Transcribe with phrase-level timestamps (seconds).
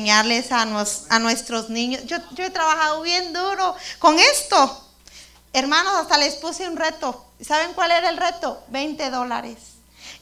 [0.00, 2.04] enseñarles a, a nuestros niños.
[2.06, 4.86] Yo, yo he trabajado bien duro con esto.
[5.52, 7.26] Hermanos, hasta les puse un reto.
[7.40, 8.62] ¿Saben cuál era el reto?
[8.68, 9.58] 20 dólares.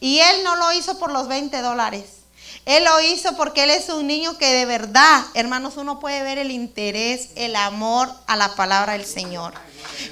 [0.00, 2.17] Y él no lo hizo por los 20 dólares.
[2.64, 6.38] Él lo hizo porque él es un niño que de verdad, hermanos, uno puede ver
[6.38, 9.54] el interés, el amor a la palabra del Señor.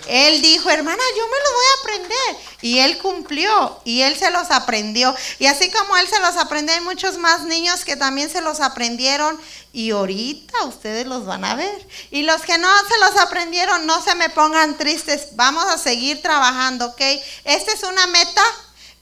[0.09, 2.47] Él dijo, hermana, yo me lo voy a aprender.
[2.63, 5.15] Y él cumplió y él se los aprendió.
[5.39, 8.61] Y así como él se los aprendió, hay muchos más niños que también se los
[8.61, 9.39] aprendieron.
[9.73, 11.87] Y ahorita ustedes los van a ver.
[12.11, 15.29] Y los que no se los aprendieron, no se me pongan tristes.
[15.33, 17.01] Vamos a seguir trabajando, ¿ok?
[17.45, 18.43] Esta es una meta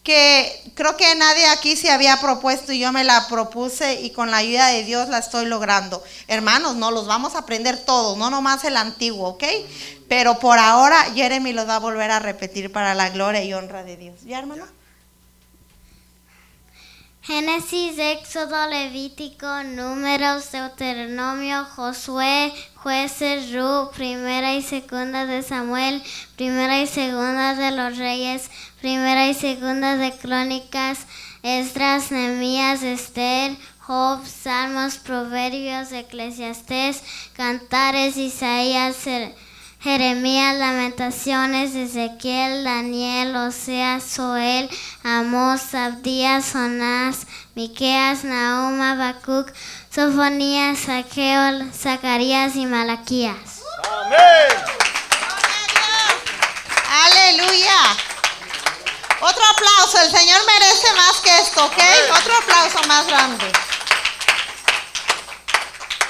[0.05, 4.31] que creo que nadie aquí se había propuesto y yo me la propuse y con
[4.31, 6.05] la ayuda de Dios la estoy logrando.
[6.29, 9.45] Hermanos, no los vamos a aprender todos, no nomás el antiguo, ¿ok?
[10.07, 13.83] Pero por ahora Jeremy los va a volver a repetir para la gloria y honra
[13.83, 14.21] de Dios.
[14.25, 14.67] ¿Ya, hermano?
[17.27, 26.03] Génesis, Éxodo, Levítico, Números, Deuteronomio, Josué, Jueces, Ru, Primera y Segunda de Samuel,
[26.37, 28.51] Primera y Segunda de los Reyes,
[28.83, 31.07] Primera y Segunda de Crónicas,
[31.43, 38.97] Esdras, Nehemías, Esther, Job, Salmos, Proverbios, Eclesiastés, Cantares, Isaías,
[39.85, 44.71] Jeremías, Lamentaciones, Ezequiel, Daniel, Oseas, Joel,
[45.03, 49.53] Amós, Abdías, Jonás, Miqueas, Nahum, Habacuc,
[49.95, 53.61] Sofonías, Saqueo, Zacarías y Malaquías.
[54.07, 54.19] Amén.
[57.05, 57.77] Aleluya.
[59.21, 61.79] Otro aplauso, el Señor merece más que esto, ¿ok?
[62.19, 63.53] Otro aplauso más grande.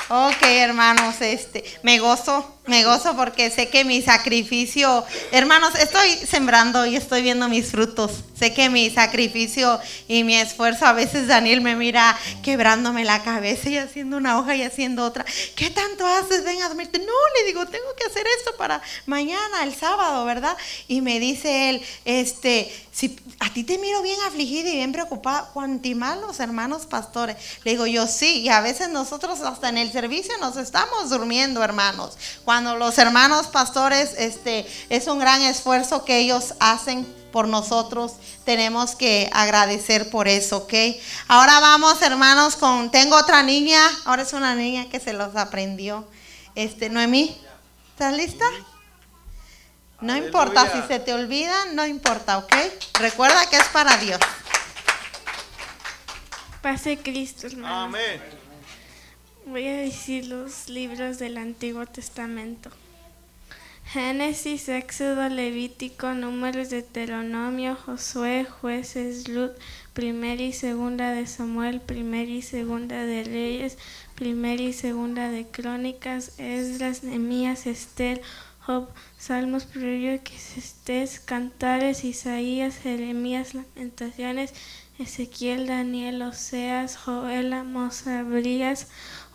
[0.08, 6.86] Ok, hermanos, este, me gozo, me gozo porque sé que mi sacrificio, hermanos, estoy sembrando
[6.86, 8.24] y estoy viendo mis frutos.
[8.38, 13.68] Sé que mi sacrificio y mi esfuerzo, a veces Daniel me mira quebrándome la cabeza
[13.68, 15.26] y haciendo una hoja y haciendo otra.
[15.54, 16.44] ¿Qué tanto haces?
[16.44, 16.98] Ven a dormirte.
[16.98, 20.56] No, le digo, tengo que hacer esto para mañana, el sábado, ¿verdad?
[20.88, 25.50] Y me dice él, este, si a ti te miro bien afligida y bien preocupada,
[25.52, 27.36] cuanti más los hermanos pastores.
[27.64, 31.62] Le digo yo, sí, y a veces nosotros hasta en el servicio nos estamos durmiendo,
[31.62, 32.16] hermanos.
[32.60, 38.12] Los hermanos pastores, este, es un gran esfuerzo que ellos hacen por nosotros.
[38.44, 40.74] Tenemos que agradecer por eso, ¿ok?
[41.28, 46.06] Ahora vamos, hermanos, con, tengo otra niña, ahora es una niña que se los aprendió.
[46.54, 47.36] Este, Noemí,
[47.90, 48.44] ¿estás lista?
[50.00, 52.54] No importa, si se te olvida, no importa, ¿ok?
[53.00, 54.20] Recuerda que es para Dios.
[56.60, 57.82] Pase Cristo, hermano.
[57.82, 58.43] Amén.
[59.46, 62.70] Voy a decir los libros del Antiguo Testamento.
[63.84, 69.52] Génesis, Éxodo, Levítico, Números, Deuteronomio, Josué, Jueces, Ruth,
[69.92, 73.76] Primera y Segunda de Samuel, Primera y Segunda de Reyes,
[74.14, 78.22] Primera y Segunda de Crónicas, Esdras, Nemías, Esther,
[78.60, 78.88] Job,
[79.18, 80.22] Salmos, Proverbios,
[81.26, 84.54] Cantares, Isaías, Jeremías, Lamentaciones,
[84.98, 88.88] Ezequiel, Daniel, Oseas, Joel, Amos, Abrías,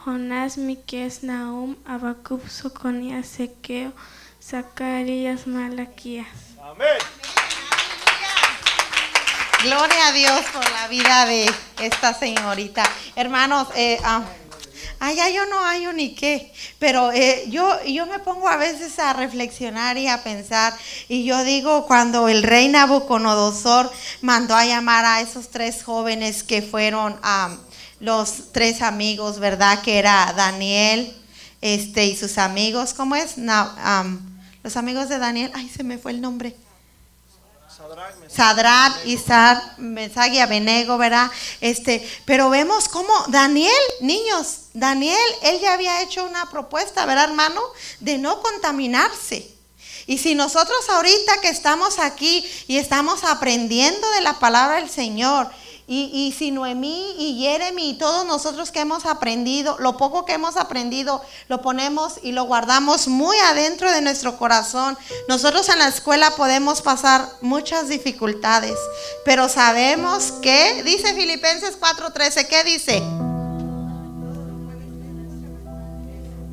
[0.04, 3.92] Jonás, Miqueas, Nahum, Habacuc, Soconías, Sequeo,
[4.42, 6.28] Zacarías, Malaquías.
[6.64, 6.98] Amén.
[9.62, 11.52] Gloria a Dios por la vida de
[11.82, 12.84] esta señorita.
[13.18, 14.24] Hermanos, eh, ah,
[15.02, 19.12] allá yo no hay ni qué, pero eh, yo, yo me pongo a veces a
[19.12, 20.74] reflexionar y a pensar,
[21.10, 26.62] y yo digo, cuando el rey Nabucodonosor mandó a llamar a esos tres jóvenes que
[26.62, 27.58] fueron a
[28.00, 29.82] los tres amigos, ¿verdad?
[29.82, 31.16] Que era Daniel
[31.62, 33.36] este, y sus amigos, ¿cómo es?
[34.64, 36.56] Los amigos de Daniel, ay, se me fue el nombre.
[38.28, 41.32] Sadrat, Isar, Mesag y Abenego, ¿verdad?
[41.62, 47.62] Este, pero vemos cómo Daniel, niños, Daniel, él ya había hecho una propuesta, ¿verdad, hermano?
[48.00, 49.50] De no contaminarse.
[50.06, 55.50] Y si nosotros ahorita que estamos aquí y estamos aprendiendo de la palabra del Señor
[55.92, 60.56] y, si Noemí y Jeremy y todos nosotros que hemos aprendido, lo poco que hemos
[60.56, 64.96] aprendido, lo ponemos y lo guardamos muy adentro de nuestro corazón.
[65.28, 68.78] Nosotros en la escuela podemos pasar muchas dificultades,
[69.26, 72.98] pero sabemos que, dice Filipenses 4:13, ¿qué dice?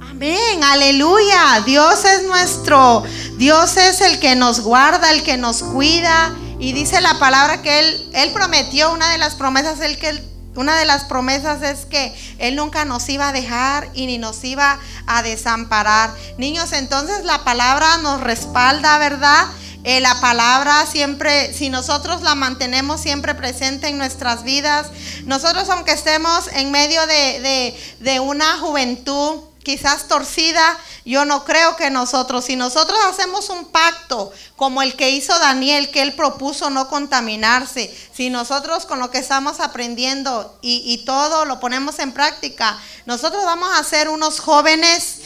[0.00, 1.62] Amén, aleluya.
[1.66, 3.02] Dios es nuestro,
[3.36, 6.34] Dios es el que nos guarda, el que nos cuida
[6.66, 10.20] y dice la palabra que él, él prometió, una de las promesas, que
[10.56, 14.42] una de las promesas es que Él nunca nos iba a dejar y ni nos
[14.42, 16.12] iba a desamparar.
[16.38, 19.46] Niños, entonces la palabra nos respalda, ¿verdad?
[19.84, 24.88] Eh, la palabra siempre, si nosotros la mantenemos siempre presente en nuestras vidas,
[25.24, 32.44] nosotros aunque estemos en medio de una juventud quizás torcida, yo no creo que nosotros,
[32.44, 37.92] si nosotros hacemos un pacto como el que hizo Daniel, que él propuso no contaminarse,
[38.14, 43.68] si nosotros con lo que estamos aprendiendo y, todo lo ponemos en práctica, nosotros vamos
[43.76, 45.16] a ser unos jóvenes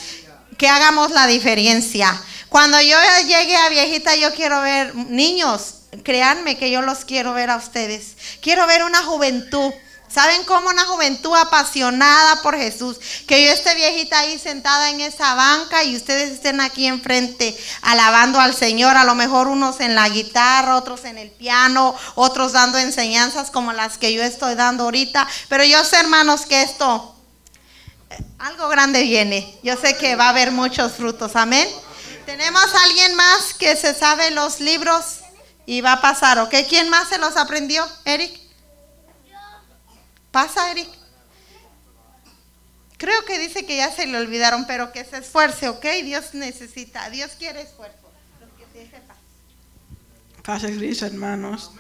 [0.57, 2.19] que hagamos la diferencia.
[2.49, 2.97] Cuando yo
[3.27, 8.17] llegue a viejita, yo quiero ver niños, créanme que yo los quiero ver a ustedes.
[8.41, 9.71] Quiero ver una juventud
[10.13, 12.99] ¿Saben cómo una juventud apasionada por Jesús?
[13.29, 18.41] Que yo esté viejita ahí sentada en esa banca y ustedes estén aquí enfrente alabando
[18.41, 22.79] al Señor, a lo mejor unos en la guitarra, otros en el piano, otros dando
[22.79, 25.29] enseñanzas como las que yo estoy dando ahorita.
[25.49, 27.15] Pero yo sé, hermanos, que esto,
[28.41, 29.59] algo grande viene.
[29.63, 31.37] Yo sé que va a haber muchos frutos.
[31.37, 31.69] Amén.
[32.27, 35.21] Tenemos a alguien más que se sabe los libros
[35.67, 36.55] y va a pasar, ¿ok?
[36.69, 38.40] ¿Quién más se los aprendió, Eric?
[40.31, 40.89] ¿Pasa, Eric?
[42.97, 45.85] Creo que dice que ya se le olvidaron, pero que se esfuerce, ¿ok?
[46.05, 47.97] Dios necesita, Dios quiere esfuerzo.
[50.43, 51.71] Pasa Cristo, hermanos.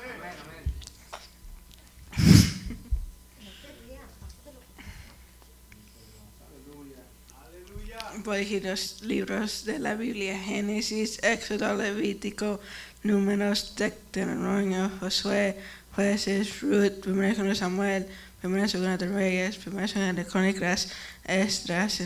[8.25, 12.61] Voy a decir los libros de la Biblia, Génesis, Éxodo, Levítico,
[13.03, 15.57] Números, Deuteronomio, Josué,
[15.95, 18.07] Jueces, Ruth, 1 Samuel,
[18.41, 20.89] Primera Segunda de Reyes, Primera Segunda de Crónicas,
[21.25, 22.01] Estras,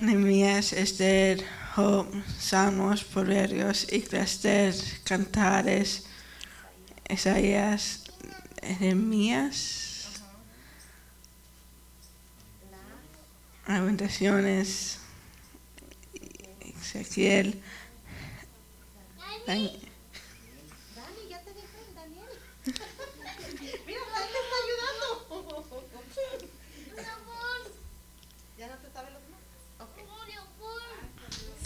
[0.00, 1.42] Nehemías, Esther,
[1.74, 2.06] Job,
[2.38, 6.04] Salmos, Proverbios, Eclesiastes, Cantares,
[7.08, 8.04] Isaías,
[8.62, 10.20] Nehemías,
[13.66, 14.98] Lamentaciones,
[16.82, 17.62] Ezequiel,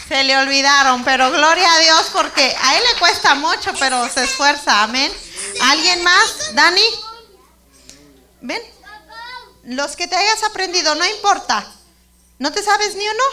[0.07, 4.23] Se le olvidaron, pero gloria a Dios porque a él le cuesta mucho, pero se
[4.23, 4.83] esfuerza.
[4.83, 5.11] Amén.
[5.61, 6.53] ¿Alguien más?
[6.53, 6.81] Dani.
[8.41, 8.61] Ven.
[9.63, 11.65] Los que te hayas aprendido, no importa.
[12.37, 13.23] ¿No te sabes ni uno?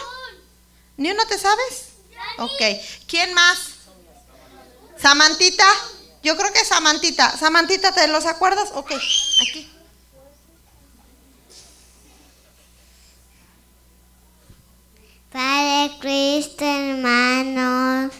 [0.97, 1.89] ¿Ni uno te sabes?
[2.39, 2.61] Ok.
[3.07, 3.59] ¿Quién más?
[4.99, 5.67] Samantita.
[6.23, 7.37] Yo creo que Samantita.
[7.37, 8.69] Samantita, ¿te los acuerdas?
[8.73, 9.72] Ok, aquí.
[15.33, 18.13] Padre Cristo, hermanos,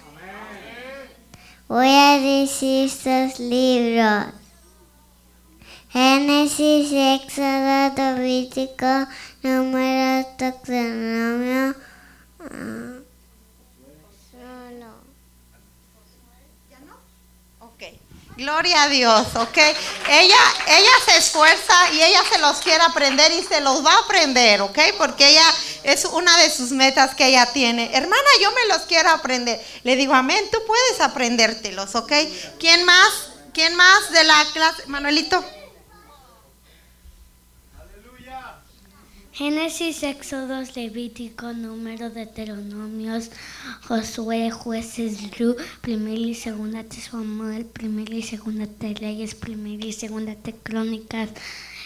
[1.67, 4.33] voy a decir estos libros.
[5.89, 9.07] Génesis, Éxodo, Levítico,
[9.43, 11.75] Números, Deuteronomio.
[12.39, 12.92] Uh,
[18.35, 19.57] Gloria a Dios, ¿ok?
[20.09, 23.99] Ella, ella se esfuerza y ella se los quiere aprender y se los va a
[23.99, 24.79] aprender, ¿ok?
[24.97, 25.45] Porque ella
[25.83, 27.95] es una de sus metas que ella tiene.
[27.95, 29.63] Hermana, yo me los quiero aprender.
[29.83, 32.11] Le digo, amén, tú puedes aprendértelos, ¿ok?
[32.59, 33.09] ¿Quién más?
[33.53, 34.83] ¿Quién más de la clase?
[34.87, 35.43] Manuelito.
[39.33, 43.31] Génesis, Éxodos, Levítico, Número, Deuteronomios,
[43.87, 49.91] Josué, Jueces, Ru, Primera y Segunda de Samuel, Primera y Segunda de Leyes, Primera y
[49.91, 51.31] Segunda de Crónicas,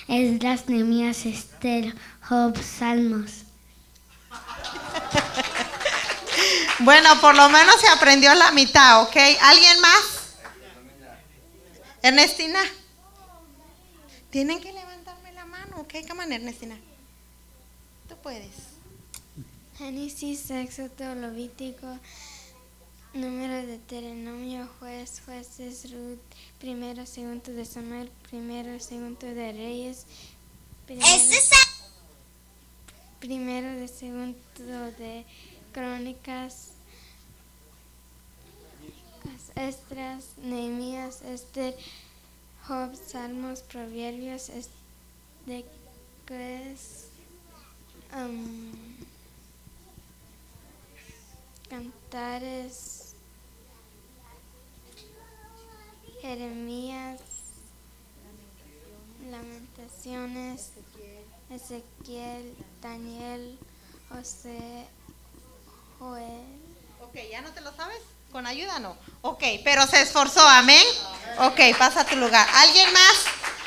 [0.09, 1.95] Esdras, Nehemías, Esther,
[2.27, 3.43] Job, Salmos.
[6.79, 9.15] bueno, por lo menos se aprendió la mitad, ¿ok?
[9.41, 10.35] ¿Alguien más?
[12.03, 12.59] Ernestina.
[14.31, 15.93] Tienen que levantarme la mano, ¿ok?
[16.09, 16.77] Come Ernestina
[18.15, 18.77] puedes.
[19.77, 21.87] Génesis, Éxodo, Levítico,
[23.13, 26.19] número de Deuteronomio, juez, jueces, Ruth,
[26.59, 30.05] primero, segundo de Samuel, primero, segundo de Reyes,
[30.85, 31.07] primero,
[33.19, 34.37] primero de segundo
[34.97, 35.25] de
[35.71, 36.71] Crónicas,
[39.55, 41.75] Estras, Nehemías, Esther,
[42.67, 44.49] Job, Salmos, Proverbios,
[51.69, 53.13] cantares,
[56.21, 57.19] Jeremías,
[59.29, 60.71] Lamentaciones,
[61.49, 63.57] Ezequiel, Daniel,
[64.09, 64.87] José,
[65.99, 66.45] Joel.
[67.01, 67.99] Ok, ¿ya no te lo sabes?
[68.31, 68.97] Con ayuda no.
[69.21, 70.83] Ok, pero se esforzó, amén.
[71.39, 72.47] Ok, pasa a tu lugar.
[72.53, 73.25] ¿Alguien más?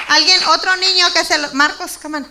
[0.08, 0.42] ¿Alguien?
[0.48, 1.52] ¿Otro niño que se lo...
[1.52, 2.24] Marcos, come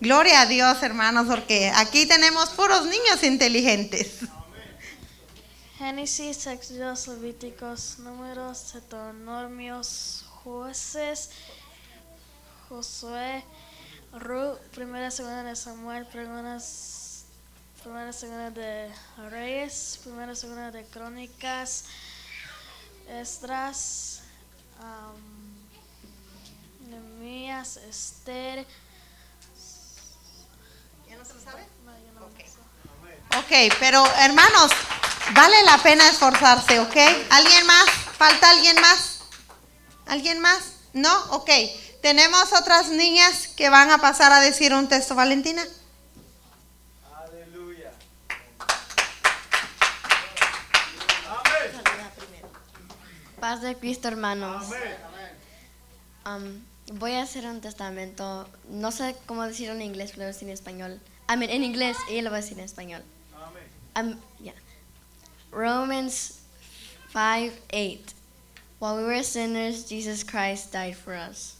[0.00, 4.20] Gloria a Dios, hermanos, porque aquí tenemos puros niños inteligentes.
[5.76, 11.30] Génesis, Éxodos, Levíticos, Números, Deuteronomios, Jueces,
[12.68, 13.42] Josué,
[14.12, 17.24] Ruth, Primera, Segunda de Samuel, Primeras,
[17.82, 18.92] Primera, Segunda de
[19.30, 21.86] Reyes, Primera, Segunda de Crónicas,
[23.08, 24.20] Esdras,
[24.80, 25.58] am,
[26.88, 28.64] Nehemías, Esther.
[31.08, 31.66] ¿Ya no se lo sabe?
[31.84, 32.44] No, yo no sé.
[33.38, 34.70] Ok, pero hermanos,
[35.34, 36.96] vale la pena esforzarse, ¿ok?
[37.30, 37.86] ¿Alguien más?
[38.16, 39.20] ¿Falta alguien más?
[40.06, 40.72] ¿Alguien más?
[40.92, 41.14] ¿No?
[41.30, 41.50] Ok.
[42.02, 45.64] Tenemos otras niñas que van a pasar a decir un texto, Valentina.
[53.40, 54.66] Paz de Cristo, hermanos.
[56.24, 58.48] Am, voy a hacer un testamento.
[58.68, 61.00] No sé cómo decirlo en inglés, pero lo voy a decir en español.
[61.28, 63.02] I mean, en inglés y lo voy a decir en español.
[63.94, 64.54] Am, yeah.
[65.50, 66.40] Romans
[67.12, 68.14] 5 8.
[68.78, 71.57] While we were sinners, Jesus Christ died for us.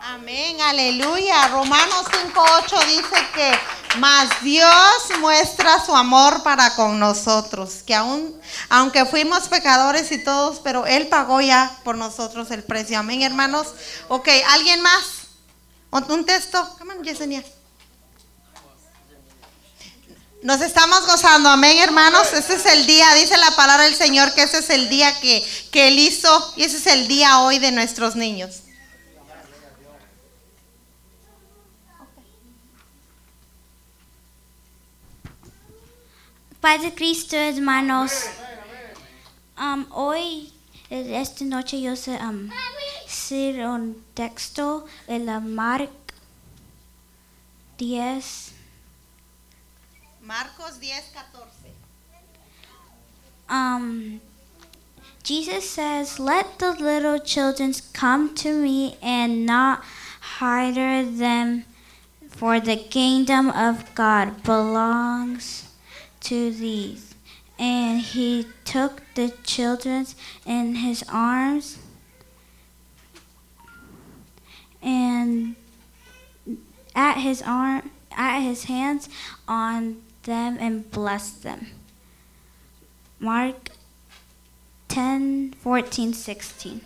[0.00, 1.48] Amén, aleluya.
[1.48, 3.52] Romanos 5.8 dice que
[3.98, 4.70] más Dios
[5.20, 11.08] muestra su amor para con nosotros, que aún, aunque fuimos pecadores y todos, pero Él
[11.08, 12.98] pagó ya por nosotros el precio.
[12.98, 13.68] Amén, hermanos.
[14.08, 15.04] Ok, ¿alguien más?
[15.90, 16.76] ¿Un texto?
[16.78, 17.44] Come on.
[20.42, 22.32] Nos estamos gozando, amén hermanos.
[22.34, 25.42] Ese es el día, dice la palabra del Señor, que ese es el día que,
[25.70, 28.63] que Él hizo y ese es el día hoy de nuestros niños.
[36.64, 38.24] Paz de Cristo, hermanos.
[39.58, 40.50] Um, hoy,
[40.88, 42.50] esta noche, yo sé um,
[43.04, 45.90] hacer un texto en la Mark
[47.76, 48.54] 10.
[50.22, 51.70] Marcos 10, 14.
[53.50, 54.20] Um,
[55.22, 59.84] Jesus says, Let the little children come to me and not
[60.40, 61.66] hinder them,
[62.30, 65.64] for the kingdom of God belongs
[66.24, 67.14] to these.
[67.58, 70.06] And he took the children
[70.44, 71.78] in his arms
[74.82, 75.56] and
[76.94, 79.08] at his arm at his hands
[79.48, 81.68] on them and blessed them.
[83.18, 83.70] Mark
[84.88, 86.80] 10, 14, 16.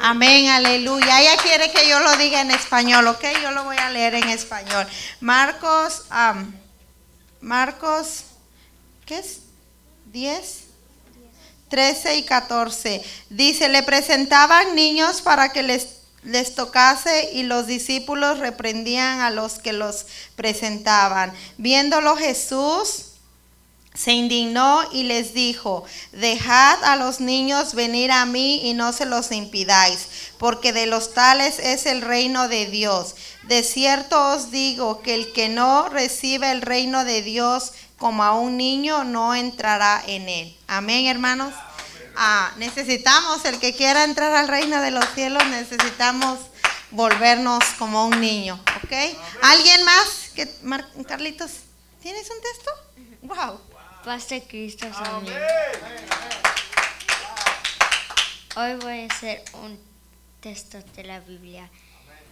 [0.00, 1.20] Amén, aleluya.
[1.20, 3.24] Ella quiere que yo lo diga en español, ¿ok?
[3.42, 4.86] Yo lo voy a leer en español.
[5.20, 6.54] Marcos, am,
[7.40, 8.24] Marcos,
[9.08, 9.38] ¿qué es?
[10.12, 10.64] 10,
[11.70, 13.02] 13 y 14.
[13.30, 15.88] Dice, le presentaban niños para que les,
[16.24, 20.04] les tocase y los discípulos reprendían a los que los
[20.36, 21.32] presentaban.
[21.56, 23.04] Viéndolo Jesús,
[23.94, 29.06] se indignó y les dijo, dejad a los niños venir a mí y no se
[29.06, 30.06] los impidáis,
[30.38, 33.16] porque de los tales es el reino de Dios.
[33.44, 38.32] De cierto os digo que el que no recibe el reino de Dios como a
[38.32, 40.56] un niño no entrará en él.
[40.66, 41.52] Amén, hermanos.
[42.16, 46.38] Ah, necesitamos, el que quiera entrar al reino de los cielos, necesitamos
[46.90, 48.92] volvernos como un niño, ¿ok?
[49.42, 50.30] ¿Alguien más?
[50.34, 51.50] que Mar- Carlitos,
[52.00, 52.70] ¿tienes un texto?
[53.22, 53.60] Wow.
[54.04, 55.34] Paz de Cristo, amén.
[58.56, 59.78] Hoy voy a hacer un
[60.40, 61.68] texto de la Biblia.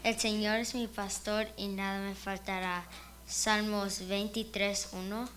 [0.03, 2.85] El Señor es mi pastor y nada me faltará.
[3.29, 5.29] Salmos 23, 1.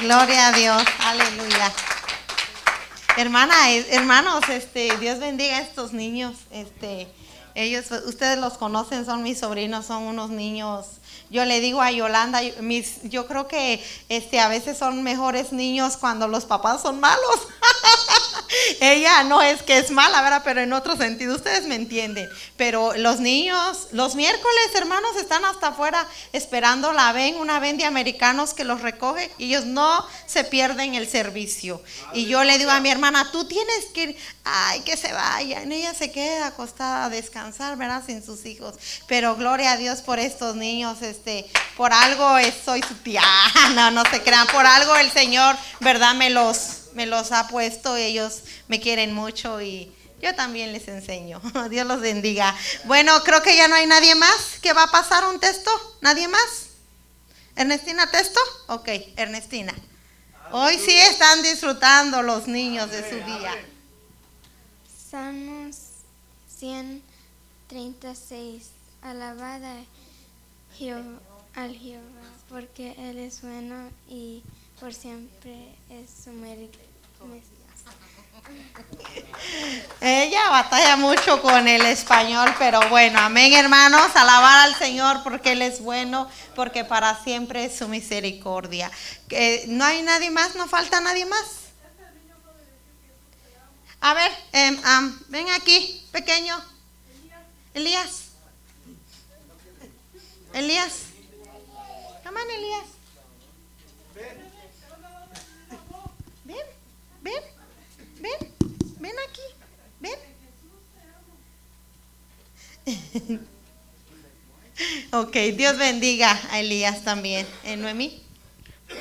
[0.00, 1.72] Gloria a Dios, aleluya.
[3.16, 6.36] Hermana, eh, hermanos, este, Dios bendiga a estos niños.
[6.52, 7.08] Este,
[7.56, 10.86] ellos, ustedes los conocen, son mis sobrinos, son unos niños.
[11.30, 15.52] Yo le digo a Yolanda, yo- mis, yo creo que este, a veces son mejores
[15.52, 17.18] niños cuando los papás son malos.
[18.80, 20.42] Ella no es que es mala, ¿verdad?
[20.44, 22.28] Pero en otro sentido, ustedes me entienden.
[22.56, 27.84] Pero los niños, los miércoles, hermanos, están hasta afuera esperando la ven, una ven de
[27.84, 31.82] americanos que los recoge y ellos no se pierden el servicio.
[32.12, 35.70] Y yo le digo a mi hermana, tú tienes que ir, ay, que se vayan.
[35.70, 38.02] Ella se queda acostada a descansar, ¿verdad?
[38.04, 38.74] Sin sus hijos.
[39.06, 43.22] Pero gloria a Dios por estos niños, este, por algo soy su tía.
[43.74, 46.14] No, no se crean, por algo el Señor, ¿verdad?
[46.14, 51.40] Me los me los ha puesto, ellos me quieren mucho y yo también les enseño.
[51.70, 52.56] Dios los bendiga.
[52.84, 55.70] Bueno, creo que ya no hay nadie más que va a pasar un texto.
[56.00, 56.68] ¿Nadie más?
[57.56, 58.40] ¿Ernestina texto?
[58.68, 59.74] Ok, Ernestina.
[60.50, 63.54] Hoy sí están disfrutando los niños de su día.
[65.10, 65.76] Salmos
[66.58, 68.70] 136.
[69.02, 69.76] Alabada
[70.76, 71.20] Jehová,
[71.54, 72.02] al Jehová,
[72.48, 74.42] porque Él es bueno y
[74.80, 76.28] por siempre es.
[80.00, 85.62] Ella batalla mucho con el español, pero bueno, amén hermanos, alabar al Señor porque Él
[85.62, 88.90] es bueno, porque para siempre es su misericordia.
[89.28, 91.46] Que no hay nadie más, no falta nadie más.
[94.00, 96.56] A ver, em, am, ven aquí, pequeño.
[97.74, 98.28] Elías.
[100.52, 100.92] Elías.
[102.24, 102.97] Come on, Elías.
[107.28, 107.42] Ven,
[108.20, 108.38] ven,
[109.00, 109.46] ven aquí,
[110.00, 110.18] ven.
[115.12, 117.46] ok, Dios bendiga a Elías también.
[117.64, 118.22] ¿Eh, Noemí?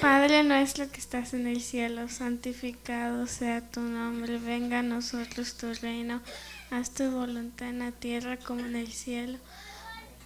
[0.01, 5.74] Padre nuestro que estás en el cielo, santificado sea tu nombre, venga a nosotros tu
[5.74, 6.22] reino,
[6.69, 9.39] haz tu voluntad en la tierra como en el cielo.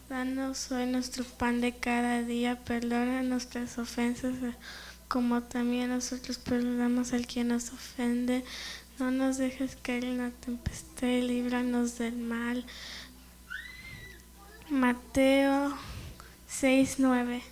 [0.10, 4.34] Danos hoy nuestro pan de cada día, perdona nuestras ofensas
[5.12, 8.46] como también nosotros perdonamos al quien nos ofende.
[8.98, 12.66] No nos dejes caer en la tempestad y líbranos del mal.
[14.70, 15.76] Mateo
[16.48, 17.44] 6, 9.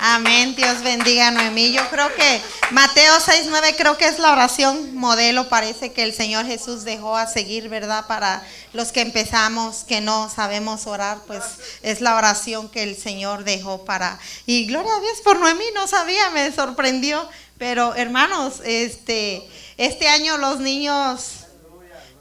[0.00, 1.72] Amén, Dios bendiga a Noemí.
[1.72, 2.40] Yo creo que
[2.70, 7.26] Mateo 6.9 creo que es la oración modelo, parece que el Señor Jesús dejó a
[7.26, 8.06] seguir, ¿verdad?
[8.06, 11.42] Para los que empezamos, que no sabemos orar, pues
[11.82, 14.20] es la oración que el Señor dejó para...
[14.46, 17.28] Y gloria a Dios por Noemí, no sabía, me sorprendió.
[17.58, 19.42] Pero hermanos, este,
[19.78, 21.37] este año los niños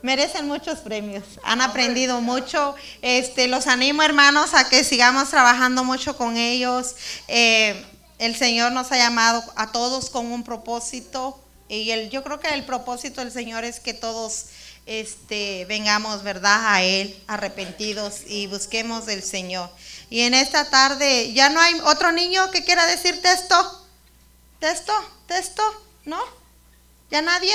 [0.02, 2.76] merecen muchos premios, han aprendido mucho.
[3.02, 6.96] Este, los animo, hermanos, a que sigamos trabajando mucho con ellos.
[7.28, 7.86] Eh,
[8.20, 11.40] el Señor nos ha llamado a todos con un propósito
[11.70, 14.46] y el, yo creo que el propósito del Señor es que todos
[14.86, 19.70] este, vengamos, ¿verdad?, a Él, arrepentidos y busquemos del Señor.
[20.10, 23.86] Y en esta tarde, ¿ya no hay otro niño que quiera decir texto?
[24.60, 24.94] ¿Texto?
[25.28, 25.62] ¿Texto?
[26.06, 26.20] ¿No?
[27.12, 27.54] ¿Ya nadie?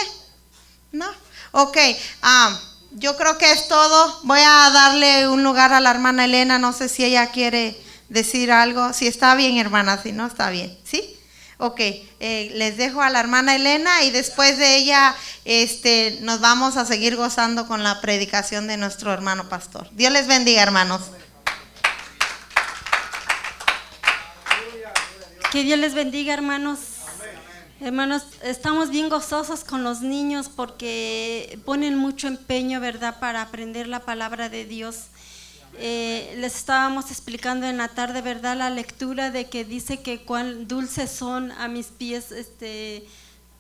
[0.93, 1.07] ¿No?
[1.53, 1.77] Ok,
[2.23, 2.59] ah,
[2.93, 4.21] yo creo que es todo.
[4.25, 6.59] Voy a darle un lugar a la hermana Elena.
[6.59, 7.79] No sé si ella quiere
[8.09, 8.93] decir algo.
[8.93, 10.77] Si está bien, hermana, si no está bien.
[10.85, 11.19] ¿Sí?
[11.59, 16.77] Ok, eh, les dejo a la hermana Elena y después de ella este, nos vamos
[16.77, 19.89] a seguir gozando con la predicación de nuestro hermano pastor.
[19.93, 21.03] Dios les bendiga, hermanos.
[25.53, 26.79] Que Dios les bendiga, hermanos.
[27.83, 33.99] Hermanos, estamos bien gozosos con los niños porque ponen mucho empeño, ¿verdad?, para aprender la
[33.99, 35.07] palabra de Dios.
[35.79, 40.69] Eh, les estábamos explicando en la tarde, ¿verdad?, la lectura de que dice que cuán
[40.69, 43.05] dulces son a mis pies, este,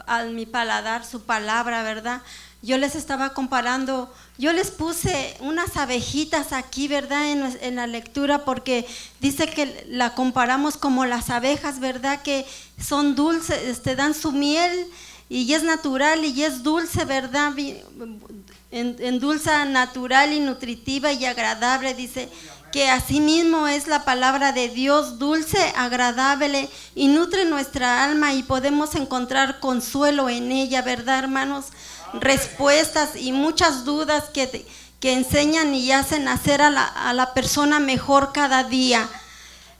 [0.06, 2.22] a mi paladar, su palabra, ¿verdad?
[2.62, 7.30] Yo les estaba comparando, yo les puse unas abejitas aquí, ¿verdad?
[7.32, 8.86] En, en, la lectura, porque
[9.20, 12.22] dice que la comparamos como las abejas, ¿verdad?
[12.22, 12.46] Que
[12.80, 14.86] son dulces, este, dan su miel
[15.28, 17.52] y es natural y es dulce, ¿verdad?
[17.58, 22.28] En, en dulce, natural y nutritiva y agradable, dice
[22.72, 28.94] que asimismo es la palabra de Dios dulce, agradable y nutre nuestra alma y podemos
[28.94, 31.66] encontrar consuelo en ella, ¿verdad, hermanos?
[32.14, 34.66] respuestas y muchas dudas que,
[35.00, 39.08] que enseñan y hacen hacer a la, a la persona mejor cada día.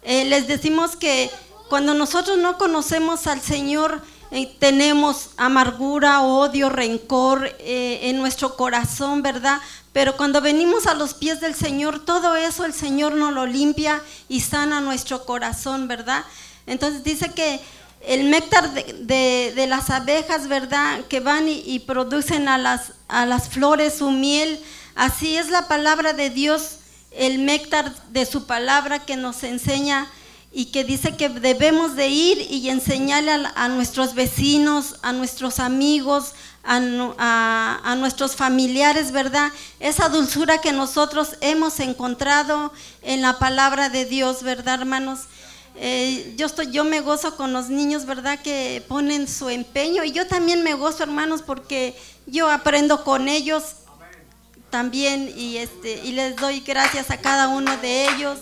[0.03, 1.31] Eh, les decimos que
[1.69, 9.23] cuando nosotros no conocemos al Señor, eh, tenemos amargura, odio, rencor eh, en nuestro corazón,
[9.23, 9.61] ¿verdad?
[9.93, 14.03] Pero cuando venimos a los pies del Señor, todo eso el Señor nos lo limpia
[14.29, 16.25] y sana nuestro corazón, ¿verdad?
[16.67, 17.61] Entonces dice que
[18.07, 21.05] el néctar de, las abejas, ¿verdad?
[21.09, 24.61] Que van y, producen a las, a las flores su miel.
[24.95, 26.79] Así es la palabra de Dios,
[27.11, 30.11] el néctar de su palabra que nos enseña
[30.53, 36.33] y que dice que debemos de ir y enseñarle a, nuestros vecinos, a nuestros amigos,
[36.65, 39.53] a, nuestros familiares, ¿verdad?
[39.81, 42.73] Esa dulzura que nosotros hemos encontrado
[43.03, 45.21] en la palabra de Dios, ¿verdad, hermanos?
[45.75, 48.39] Eh, yo, estoy, yo me gozo con los niños, ¿verdad?
[48.41, 50.05] Que ponen su empeño.
[50.05, 51.97] Y yo también me gozo, hermanos, porque
[52.27, 53.65] yo aprendo con ellos
[54.71, 58.39] también y, este, y les doy gracias a cada uno de ellos.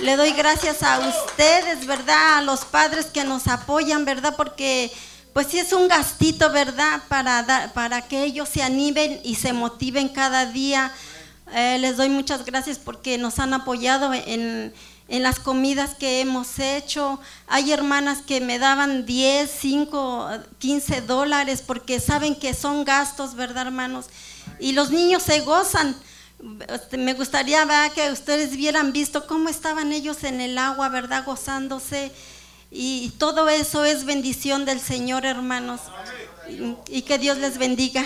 [0.00, 2.38] Le doy gracias a ustedes, ¿verdad?
[2.38, 4.34] A los padres que nos apoyan, ¿verdad?
[4.36, 4.92] Porque
[5.34, 7.02] pues sí es un gastito, ¿verdad?
[7.08, 10.90] Para, para que ellos se animen y se motiven cada día.
[11.52, 14.72] Eh, les doy muchas gracias porque nos han apoyado en
[15.08, 17.20] en las comidas que hemos hecho.
[17.46, 23.66] Hay hermanas que me daban 10, 5, 15 dólares porque saben que son gastos, ¿verdad,
[23.66, 24.06] hermanos?
[24.58, 25.96] Y los niños se gozan.
[26.68, 31.24] Este, me gustaría que ustedes hubieran visto cómo estaban ellos en el agua, ¿verdad?
[31.24, 32.12] Gozándose.
[32.76, 35.80] Y todo eso es bendición del Señor, hermanos.
[36.88, 38.04] Y, que Dios les bendiga.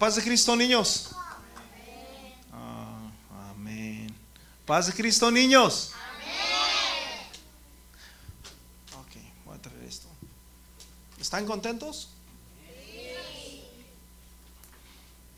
[0.00, 1.10] Paz de Cristo, niños.
[2.52, 3.12] Ah,
[3.52, 4.12] amén.
[4.66, 5.92] Paz de Cristo, niños.
[8.98, 10.08] Ok, voy a traer esto.
[11.20, 12.08] ¿Están contentos?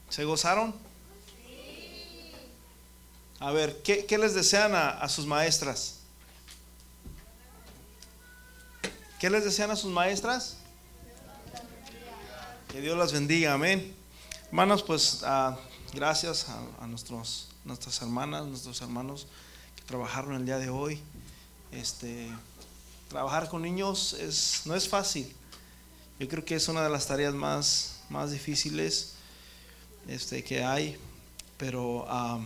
[0.09, 0.92] ¿Se gozaron?
[3.43, 5.97] A ver, ¿qué, les desean a, sus maestras?
[9.19, 10.59] ¿Qué les desean a sus maestras?
[12.69, 13.97] Que Dios las bendiga, amén.
[14.47, 15.59] Hermanos, pues ah,
[15.93, 19.27] gracias a, a nuestros, nuestras hermanas, nuestros hermanos
[19.75, 21.01] que trabajaron el día de hoy.
[21.73, 22.31] Este,
[23.09, 25.35] trabajar con niños es, no es fácil.
[26.21, 29.15] Yo creo que es una de las tareas más, más difíciles
[30.07, 30.97] este, que hay,
[31.59, 32.39] pero ah,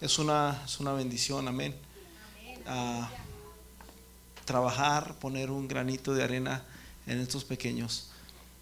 [0.00, 1.74] es, una, es una bendición, amén.
[2.66, 3.08] Ah,
[4.44, 6.64] trabajar, poner un granito de arena
[7.06, 8.10] en estos pequeños,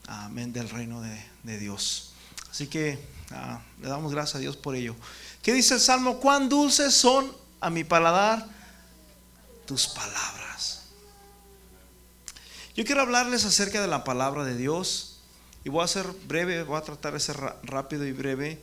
[0.06, 2.12] amén, del reino de, de Dios.
[2.50, 2.98] Así que
[3.30, 4.94] ah, le damos gracias a Dios por ello.
[5.42, 6.20] ¿Qué dice el Salmo?
[6.20, 8.46] Cuán dulces son a mi paladar
[9.66, 10.82] tus palabras.
[12.76, 15.20] Yo quiero hablarles acerca de la palabra de Dios
[15.64, 18.60] y voy a ser breve, voy a tratar de ser rápido y breve.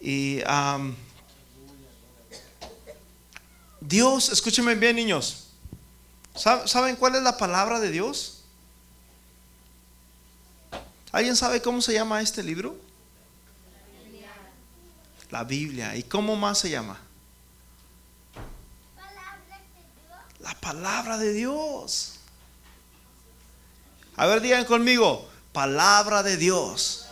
[0.00, 0.94] Y am,
[3.84, 5.48] Dios, escúchenme bien niños,
[6.34, 8.38] ¿Sab- ¿saben cuál es la palabra de Dios?
[11.10, 12.76] ¿Alguien sabe cómo se llama este libro?
[15.30, 15.94] La Biblia.
[15.96, 16.98] ¿Y cómo más se llama?
[20.40, 22.14] La palabra de Dios.
[24.16, 27.06] A ver, digan conmigo, palabra de Dios.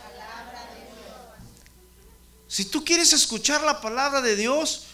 [2.47, 4.87] Si tú quieres escuchar la palabra de Dios,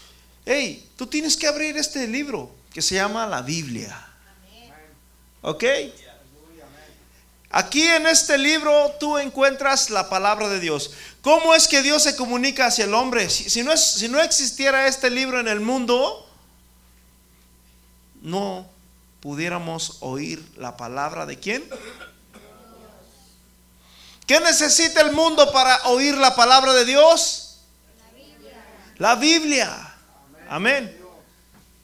[0.50, 4.06] hey, tú tienes que abrir este libro que se llama la Biblia.
[5.42, 5.64] ¿Ok?
[7.50, 10.90] Aquí en este libro tú encuentras la palabra de Dios.
[11.22, 13.28] ¿Cómo es que Dios se comunica hacia el hombre?
[13.30, 16.28] Si, no, es- si no existiera este libro en el mundo,
[18.22, 18.68] no
[19.20, 21.64] pudiéramos oír la palabra de quién?
[24.26, 27.60] ¿Qué necesita el mundo para oír la palabra de Dios?
[28.98, 29.87] La Biblia.
[30.48, 30.96] Amén.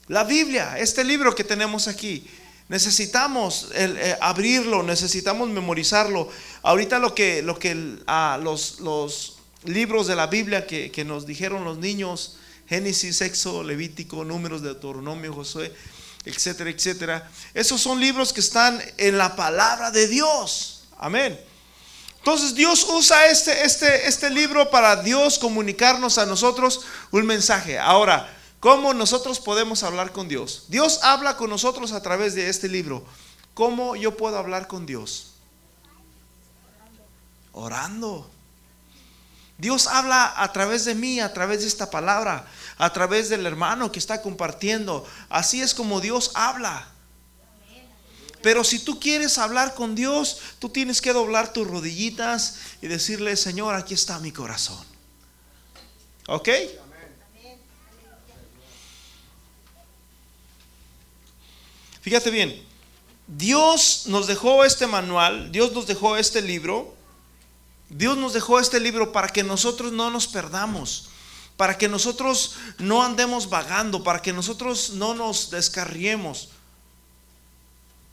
[0.07, 2.27] La Biblia, este libro que tenemos aquí.
[2.67, 6.29] Necesitamos eh, abrirlo, necesitamos memorizarlo.
[6.63, 7.43] Ahorita lo que,
[8.07, 14.23] ah, los, libros de la Biblia que, que nos dijeron los niños, Génesis, Éxodo, Levítico,
[14.23, 15.71] Números, Deuteronomio, Josué,
[16.25, 17.31] etcétera, etcétera.
[17.53, 20.85] Esos son libros que están en la palabra de Dios.
[20.97, 21.39] Amén.
[22.17, 27.77] Entonces Dios usa este, este, este libro para Dios comunicarnos a nosotros un mensaje.
[27.77, 28.27] Ahora,
[28.59, 30.65] ¿cómo nosotros podemos hablar con Dios?
[30.67, 33.05] Dios habla con nosotros a través de este libro.
[33.53, 35.33] ¿Cómo yo puedo hablar con Dios?
[37.53, 38.29] Orando.
[39.57, 42.45] Dios habla a través de mí, a través de esta palabra,
[42.77, 45.05] a través del hermano que está compartiendo.
[45.29, 46.89] Así es como Dios habla.
[48.41, 53.37] Pero si tú quieres hablar con Dios, tú tienes que doblar tus rodillitas y decirle,
[53.37, 54.85] Señor, aquí está mi corazón.
[56.27, 56.49] ¿Ok?
[62.05, 62.63] Fíjate bien,
[63.25, 66.93] Dios nos dejó este manual, Dios nos dejó este libro,
[67.89, 71.09] Dios nos dejó este libro para que nosotros no nos perdamos,
[71.57, 76.49] para que nosotros no andemos vagando, para que nosotros no nos descarriemos.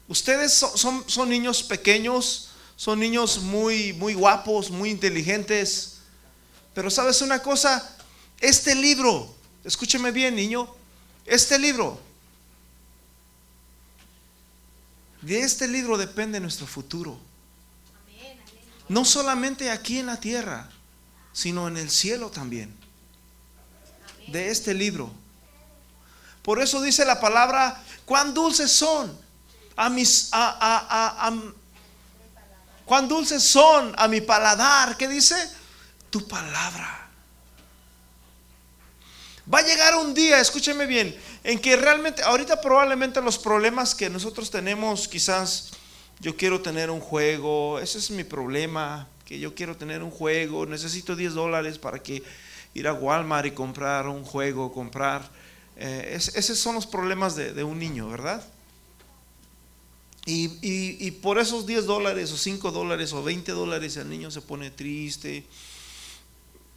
[0.09, 5.99] Ustedes son, son, son niños pequeños, son niños muy, muy guapos, muy inteligentes.
[6.73, 7.95] Pero sabes una cosa,
[8.41, 10.67] este libro, escúcheme bien niño,
[11.27, 12.01] este libro,
[15.23, 17.19] de este libro depende nuestro futuro.
[18.89, 20.69] No solamente aquí en la tierra,
[21.33, 22.77] sino en el cielo también.
[24.27, 25.13] De este libro.
[26.43, 29.17] Por eso dice la palabra, cuán dulces son
[29.77, 31.43] a mis a, a, a,
[32.85, 34.97] cuán dulces son a mi paladar.
[34.97, 35.37] ¿Qué dice?
[36.11, 37.02] Tu palabra.
[39.53, 44.09] Va a llegar un día, escúcheme bien, en que realmente, ahorita probablemente los problemas que
[44.09, 45.71] nosotros tenemos, quizás
[46.21, 50.65] yo quiero tener un juego, ese es mi problema, que yo quiero tener un juego,
[50.67, 52.23] necesito 10 dólares para que
[52.75, 55.29] ir a Walmart y comprar un juego, comprar,
[55.77, 58.45] eh, es, esos son los problemas de, un niño, ¿verdad?
[60.25, 64.31] Y, y, y, por esos 10 dólares o 5 dólares o 20 dólares el niño
[64.31, 65.45] se pone triste,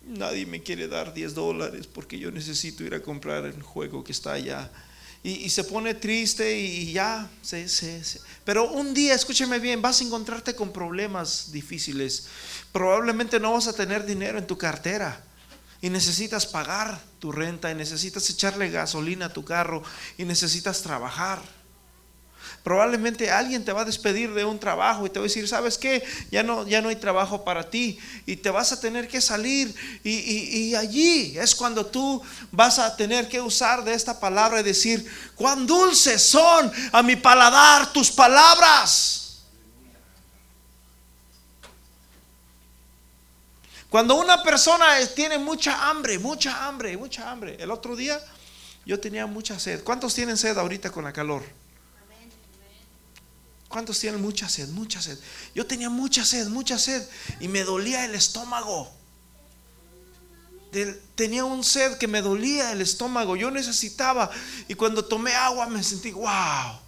[0.08, 4.12] nadie me quiere dar 10 dólares porque yo necesito ir a comprar el juego que
[4.12, 4.72] está allá.
[5.24, 10.00] Y, se pone triste y ya, se, se- se- pero un día, escúcheme bien, vas
[10.00, 12.28] a encontrarte con problemas difíciles.
[12.72, 15.20] Probablemente no vas a tener dinero en tu cartera
[15.82, 19.82] y necesitas pagar tu renta y necesitas echarle gasolina a tu carro
[20.16, 21.42] y necesitas trabajar.
[22.66, 25.78] Probablemente alguien te va a despedir de un trabajo y te va a decir, ¿sabes
[25.78, 26.04] qué?
[26.32, 29.74] Ya no, ya no hay trabajo para ti y te vas a tener que salir.
[30.04, 34.62] Y, y- y allí es cuando tú vas a tener que usar de esta palabra
[34.62, 39.44] y decir, cuán dulces son a mi paladar tus palabras.
[43.92, 47.58] Cuando una persona tiene mucha hambre, mucha hambre, mucha hambre.
[47.60, 48.20] El otro día
[48.88, 49.84] yo tenía mucha sed.
[49.84, 51.44] ¿Cuántos tienen sed ahorita con la calor?
[53.76, 54.70] ¿Cuántos tienen mucha sed?
[54.70, 55.20] Mucha sed.
[55.54, 57.06] Yo tenía mucha sed, mucha sed.
[57.42, 58.90] Y me dolía el estómago.
[61.16, 63.36] Tenía un sed que me dolía el estómago.
[63.36, 64.32] Yo necesitaba.
[64.70, 66.80] Y cuando tomé agua me sentí, wow.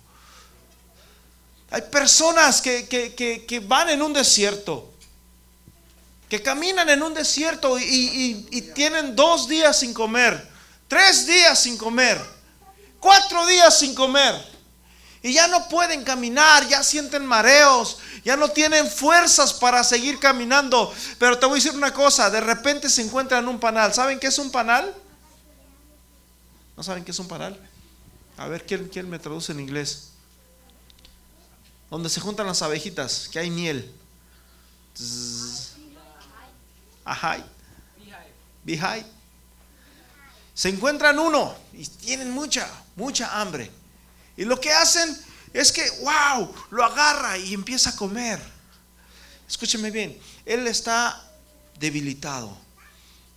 [1.72, 3.14] Hay personas que, que-
[3.46, 4.94] que- van en un desierto.
[6.30, 10.50] Que caminan en un desierto y tienen dos días sin comer.
[10.88, 12.18] Tres días sin comer.
[13.02, 14.57] Cuatro días sin comer.
[15.22, 20.94] Y ya no pueden caminar, ya sienten mareos, ya no tienen fuerzas para seguir caminando.
[21.18, 23.94] Pero te voy a decir una cosa, de repente se encuentran un panal.
[23.94, 24.94] ¿Saben qué es un panal?
[26.76, 27.60] ¿No saben qué es un panal?
[28.38, 30.10] A ver, ¿quién, quién me traduce en inglés?
[31.90, 33.92] Donde se juntan las abejitas, que hay miel.
[37.04, 37.38] Ajá.
[40.54, 43.72] Se encuentran uno y tienen mucha, mucha hambre.
[44.38, 45.18] Y lo que hacen
[45.54, 48.40] es que, wow, lo agarra y empieza a comer.
[49.48, 51.22] Escúcheme bien, él está
[51.80, 52.56] debilitado.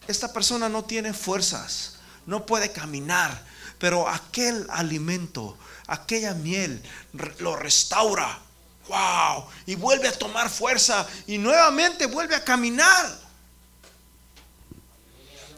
[0.07, 1.95] Esta persona no tiene fuerzas,
[2.27, 3.45] no puede caminar,
[3.79, 6.83] pero aquel alimento, aquella miel,
[7.39, 8.39] lo restaura.
[8.89, 13.07] Wow, y vuelve a tomar fuerza y nuevamente vuelve a caminar.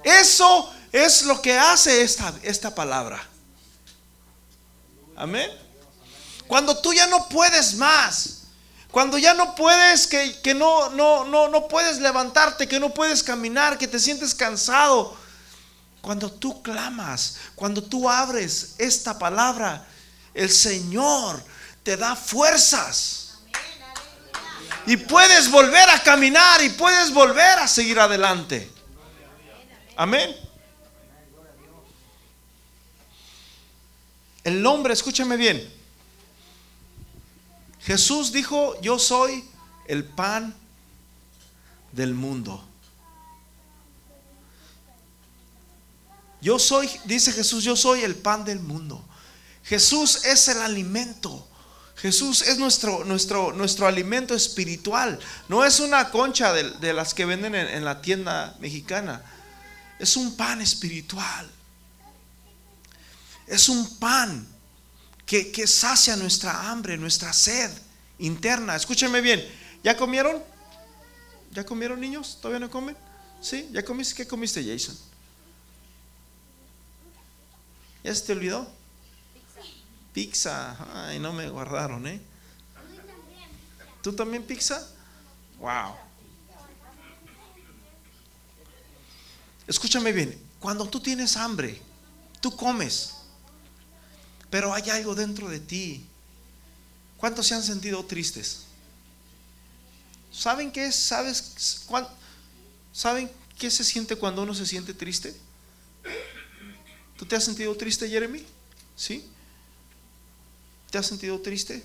[0.05, 3.32] Eso es lo que hace esta, esta palabra.
[5.23, 5.49] Amén.
[6.49, 8.41] Cuando tú ya no puedes más,
[8.91, 13.23] cuando ya no puedes, que, que no, no, no, no puedes levantarte, que no puedes
[13.23, 15.17] caminar, que te sientes cansado,
[16.01, 19.87] cuando tú clamas, cuando tú abres esta palabra,
[20.35, 21.41] el Señor
[21.85, 23.35] te da fuerzas.
[24.87, 28.69] Y puedes volver a caminar y puedes volver a seguir adelante.
[29.95, 30.35] Amén.
[34.45, 35.73] El nombre, escúchame bien.
[37.81, 39.45] Jesús dijo, yo soy
[39.87, 40.55] el pan
[41.93, 42.65] del mundo.
[46.41, 49.05] Yo soy, dice Jesús, yo soy el pan del mundo.
[49.65, 51.49] Jesús es el alimento.
[51.97, 55.21] Jesús es nuestro, nuestro, nuestro alimento espiritual.
[55.49, 59.23] No es una concha de, de las que venden en, en la tienda mexicana.
[60.01, 61.49] Es un pan espiritual.
[63.53, 64.49] Es un pan
[65.27, 67.71] que, que sacia nuestra hambre, nuestra sed
[68.19, 68.75] interna.
[68.75, 69.47] Escúchenme bien.
[69.85, 70.43] ¿Ya comieron?
[71.51, 72.39] ¿Ya comieron niños?
[72.41, 72.97] ¿Todavía no comen?
[73.43, 73.69] ¿Sí?
[73.71, 74.15] ¿Ya comiste?
[74.15, 74.99] ¿Qué comiste, Jason?
[78.03, 78.67] ¿Ya se te olvidó?
[80.15, 80.75] Pizza.
[81.07, 82.23] Ay, no me guardaron, ¿eh?
[84.01, 84.89] ¿Tú también pizza?
[85.59, 85.95] Wow.
[89.67, 90.43] Escúchame bien.
[90.59, 91.83] Cuando tú tienes hambre,
[92.41, 93.17] tú comes.
[94.53, 96.05] Pero hay algo dentro de ti.
[97.17, 98.65] ¿Cuántos se han sentido tristes?
[100.31, 100.95] ¿Saben qué es?
[100.95, 101.87] ¿Sabes
[102.93, 105.35] ¿Saben qué se siente cuando uno se siente triste?
[107.17, 108.45] ¿Tú te has sentido triste, Jeremy?
[108.95, 109.25] ¿Sí?
[110.91, 111.83] ¿Te has sentido triste?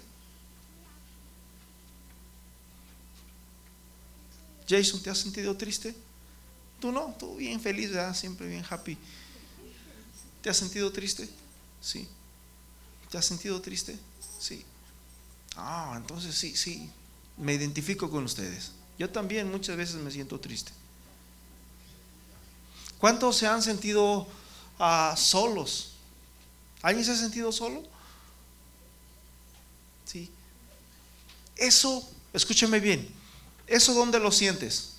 [4.67, 5.95] Jason, ¿te has sentido triste?
[6.82, 8.13] Tú no, tú bien feliz, ¿verdad?
[8.13, 8.97] Siempre bien happy.
[10.41, 11.30] ¿Te has sentido triste?
[11.80, 12.10] Sí.
[13.10, 13.98] ¿Te has sentido triste?
[14.39, 14.65] Sí.
[15.56, 16.89] Ah, entonces sí, sí.
[17.38, 18.72] Me identifico con ustedes.
[18.98, 20.72] Yo también muchas veces me siento triste.
[22.98, 24.28] ¿Cuántos se han sentido
[24.80, 25.91] ah, solos?
[26.82, 27.84] ¿Alguien se ha sentido solo?
[30.06, 30.32] Sí.
[31.56, 33.08] Eso, escúchame bien,
[33.65, 34.93] ¿eso dónde lo sientes?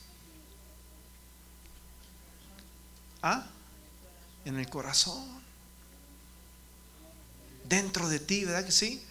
[3.23, 3.47] ¿Ah?
[4.45, 5.25] En el corazón.
[7.69, 9.03] Dentro de ti, ¿verdad que sí?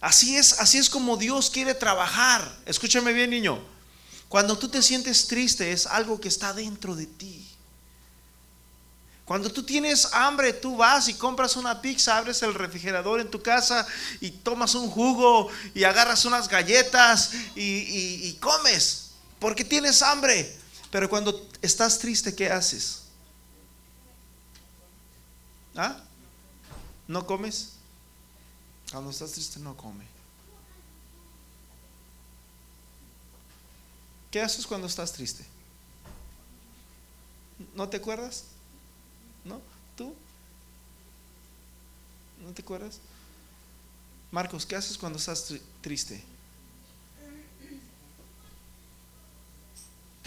[0.00, 2.56] Así es, así es como Dios quiere trabajar.
[2.66, 3.60] Escúchame bien, niño.
[4.28, 7.44] Cuando tú te sientes triste es algo que está dentro de ti.
[9.24, 13.42] Cuando tú tienes hambre, tú vas y compras una pizza, abres el refrigerador en tu
[13.42, 13.86] casa
[14.20, 17.62] y tomas un jugo y agarras unas galletas y,
[18.28, 20.56] y- comes porque tienes hambre.
[20.90, 23.02] Pero cuando estás triste, ¿qué haces?
[25.76, 26.00] ¿Ah?
[27.08, 27.72] ¿No comes?
[28.92, 30.04] Cuando estás triste, no come.
[34.30, 35.44] ¿Qué haces cuando estás triste?
[37.74, 38.44] ¿No te acuerdas?
[39.44, 39.60] ¿No?
[39.96, 40.14] ¿Tú?
[42.44, 42.98] ¿No te acuerdas?
[44.30, 46.22] Marcos, ¿qué haces cuando estás tri- triste?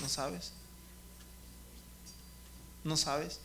[0.02, 0.52] ¿No sabes?
[2.84, 3.40] ¿No sabes?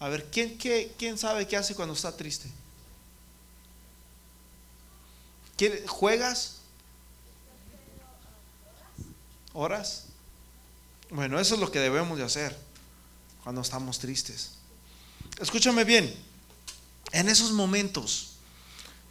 [0.00, 2.50] A ver, ¿quién, qué- quién sabe qué hace cuando está triste?
[5.56, 6.56] ¿Quiere- ¿Juegas?
[9.52, 10.04] ¿Horas?
[11.10, 12.56] Bueno, eso es lo que debemos de hacer
[13.42, 14.52] cuando estamos tristes.
[15.40, 16.14] Escúchame bien,
[17.12, 18.34] en esos momentos,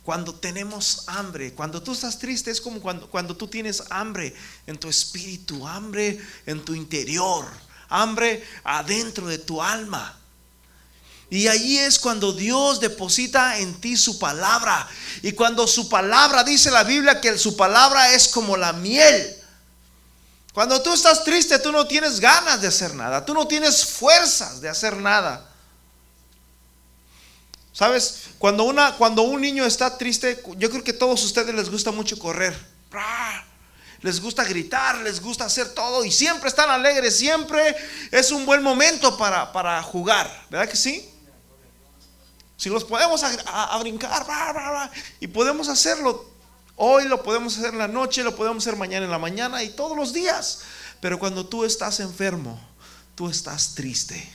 [0.04, 4.34] cuando tenemos hambre, cuando tú estás triste, es como cuando, cuando tú tienes hambre
[4.65, 7.45] en tu espíritu, hambre en tu interior,
[7.89, 10.18] hambre adentro de tu alma.
[11.29, 14.87] Y allí es cuando Dios deposita en ti su palabra.
[15.21, 19.35] Y cuando su palabra, dice la Biblia que su palabra es como la miel.
[20.53, 23.23] Cuando tú estás triste, tú no tienes ganas de hacer nada.
[23.23, 25.47] Tú no tienes fuerzas de hacer nada.
[27.73, 28.21] ¿Sabes?
[28.39, 31.91] Cuando, una, cuando un niño está triste, yo creo que a todos ustedes les gusta
[31.91, 32.57] mucho correr.
[34.01, 37.75] Les gusta gritar, les gusta hacer todo y siempre están alegres, siempre
[38.11, 41.09] es un buen momento para, para jugar, ¿verdad que sí?
[42.59, 44.91] Si los podemos a, brincar
[45.21, 46.29] y podemos hacerlo
[46.75, 49.69] hoy, lo podemos hacer en la noche, lo podemos hacer mañana en la mañana y
[49.69, 50.63] todos los días.
[50.99, 52.59] Pero cuando tú estás enfermo,
[53.15, 54.29] tú estás triste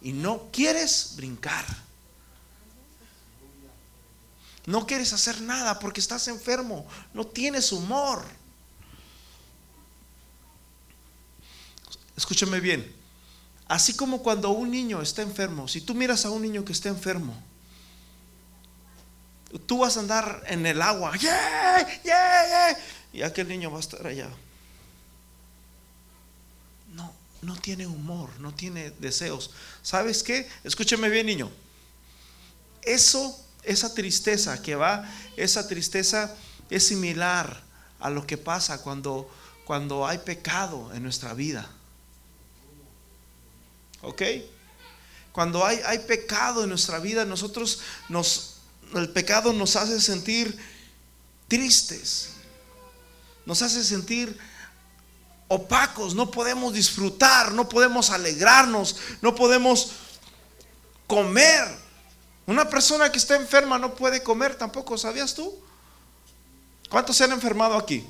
[0.00, 1.66] y no quieres brincar.
[4.64, 8.24] No quieres hacer nada porque estás enfermo, no tienes humor.
[12.16, 12.96] Escúchame bien.
[13.66, 16.88] Así como cuando un niño está enfermo, si tú miras a un niño que está
[16.88, 17.36] enfermo,
[19.66, 21.86] tú vas a andar en el agua, ¡yeah!
[22.04, 22.48] ¡yeah!
[22.48, 22.78] ¡yeah!
[23.12, 24.28] y aquel niño va a estar allá.
[26.92, 29.50] No, no tiene humor, no tiene deseos.
[29.82, 30.48] ¿Sabes qué?
[30.64, 31.50] Escúchame bien, niño.
[32.82, 36.34] Eso, esa tristeza que va, esa tristeza
[36.70, 37.62] es similar
[38.00, 39.30] a lo que pasa cuando,
[39.64, 41.68] cuando hay pecado en nuestra vida.
[44.02, 44.22] ¿Ok?
[45.32, 48.57] Cuando hay, hay pecado en nuestra vida, nosotros nos,
[48.94, 50.58] el pecado nos hace sentir
[51.48, 52.30] tristes,
[53.46, 54.38] nos hace sentir
[55.48, 59.92] opacos, no podemos disfrutar, no podemos alegrarnos, no podemos
[61.06, 61.66] comer.
[62.46, 65.54] Una persona que está enferma no puede comer tampoco, ¿sabías tú?
[66.88, 68.06] ¿Cuántos se han enfermado aquí?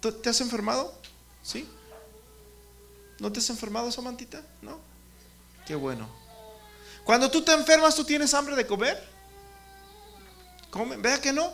[0.00, 0.94] ¿Tú ¿Te has enfermado?
[1.42, 1.68] ¿Sí?
[3.18, 4.42] ¿No te has enfermado, Samantita?
[4.62, 4.78] ¿No?
[5.66, 6.19] Qué bueno.
[7.04, 9.02] Cuando tú te enfermas, ¿tú tienes hambre de comer?
[10.70, 11.52] Come, vea que no.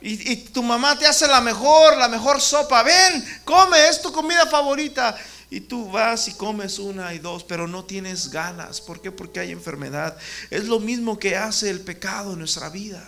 [0.00, 2.82] Y, y tu mamá te hace la mejor, la mejor sopa.
[2.82, 5.16] Ven, come, es tu comida favorita.
[5.50, 8.80] Y tú vas y comes una y dos, pero no tienes ganas.
[8.80, 9.12] ¿Por qué?
[9.12, 10.16] Porque hay enfermedad.
[10.48, 13.02] Es lo mismo que hace el pecado en nuestra vida.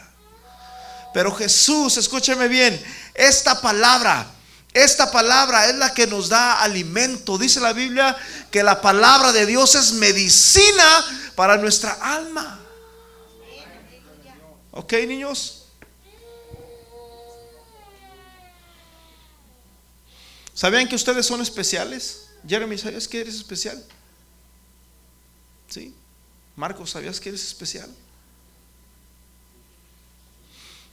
[1.15, 2.79] Pero Jesús, escúcheme bien,
[3.15, 4.27] esta palabra,
[4.75, 7.39] esta palabra es la que nos da alimento.
[7.39, 8.17] Dice la Biblia
[8.51, 11.05] que la palabra de Dios es medicina
[11.37, 12.61] para nuestra alma.
[14.73, 15.67] ¿Ok, niños?
[20.53, 22.27] ¿Sabían que ustedes son especiales?
[22.47, 23.83] Jeremy, ¿sabías que eres especial?
[25.69, 25.95] ¿Sí?
[26.57, 27.89] Marcos, ¿sabías que eres especial?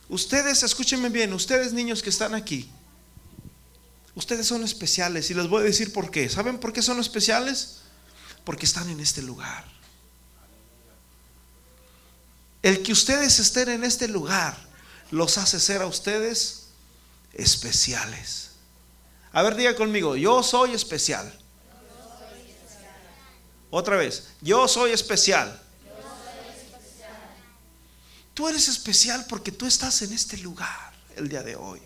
[0.07, 2.69] Ustedes, escúchenme bien, ustedes niños que están aquí,
[4.15, 6.29] ustedes son especiales y les voy a decir por qué.
[6.29, 7.77] ¿Saben por qué son especiales?
[8.43, 9.65] Porque están en este lugar.
[12.61, 14.57] El que ustedes estén en este lugar
[15.09, 16.67] los hace ser a ustedes
[17.33, 18.51] especiales.
[19.33, 21.37] A ver, diga conmigo, yo soy especial.
[23.69, 25.59] Otra vez, yo soy especial.
[28.33, 31.81] Tú eres especial porque tú estás en este lugar el día de hoy.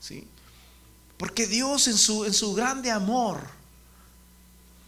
[0.00, 0.26] ¿Sí?
[1.16, 3.40] Porque Dios en su, en su grande amor,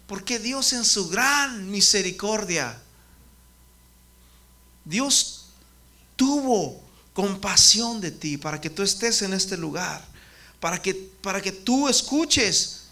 [0.06, 2.80] porque Dios en su gran misericordia,
[4.84, 5.46] Dios
[6.16, 6.82] tuvo
[7.12, 10.04] compasión de ti, para que tú estés en este lugar,
[10.60, 12.84] para que, para que tú escuches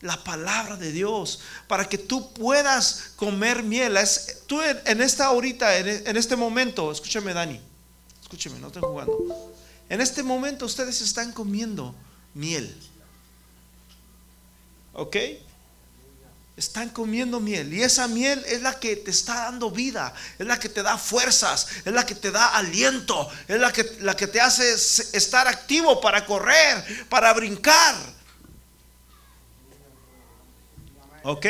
[0.00, 3.98] la palabra de Dios, para que tú puedas comer miel.
[4.46, 7.60] Tú en, en esta ahorita, en, en este momento, escúchame Dani,
[8.22, 9.54] escúchame, no estoy jugando.
[9.88, 11.94] En este momento ustedes están comiendo
[12.34, 12.74] miel.
[14.92, 15.16] ¿Ok?
[16.56, 20.58] Están comiendo miel y esa miel es la que te está dando vida, es la
[20.58, 24.26] que te da fuerzas, es la que te da aliento, es la que, la que
[24.26, 27.94] te hace estar activo para correr, para brincar.
[31.22, 31.46] ¿Ok?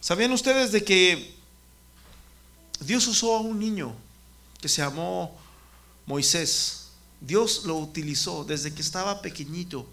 [0.00, 1.34] ¿Sabían ustedes de que
[2.78, 4.03] Dios usó a un niño
[4.64, 5.36] que se llamó
[6.06, 6.88] Moisés?
[7.20, 9.86] Dios lo utilizó desde que estaba pequeñito.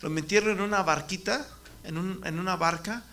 [0.00, 1.46] Lo metieron en una barquita,
[1.84, 3.04] en, un- en una barca,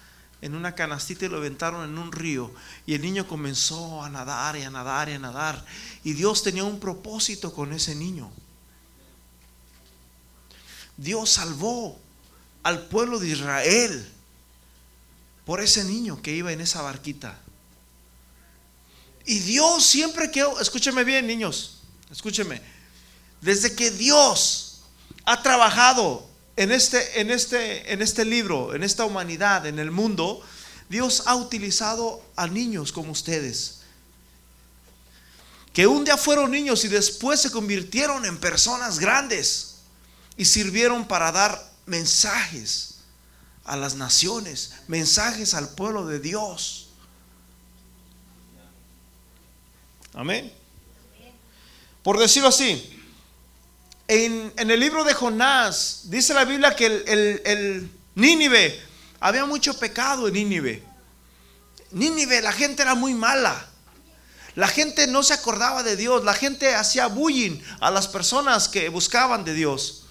[0.41, 2.51] en una canastita y lo aventaron en un río.
[2.87, 5.63] Y el niño comenzó a nadar y a nadar y a nadar.
[6.03, 8.31] Y Dios tenía un propósito con ese niño.
[10.97, 11.99] Dios salvó
[12.63, 14.11] al pueblo de Israel
[15.45, 17.37] por ese niño que iba en esa barquita.
[19.26, 21.80] Y Dios siempre que, escúcheme bien niños,
[22.11, 22.61] escúcheme,
[23.41, 24.82] desde que Dios
[25.26, 30.41] ha trabajado en este, en este, en este libro, en esta humanidad, en el mundo,
[30.89, 33.80] Dios ha utilizado a niños como ustedes.
[35.73, 39.76] Que un día fueron niños y después se convirtieron en personas grandes
[40.38, 42.95] y sirvieron para dar mensajes
[43.65, 46.84] a las naciones, mensajes al pueblo de Dios.
[50.16, 50.51] Amén.
[52.03, 52.99] Por decirlo así,
[54.07, 58.82] en, en el libro de Jonás dice la Biblia que el, el- Nínive,
[59.20, 60.82] había mucho pecado en Nínive.
[61.91, 63.68] Nínive, la gente era muy mala.
[64.55, 66.24] La gente no se acordaba de Dios.
[66.24, 70.05] La gente hacía bullying a las personas que buscaban de Dios.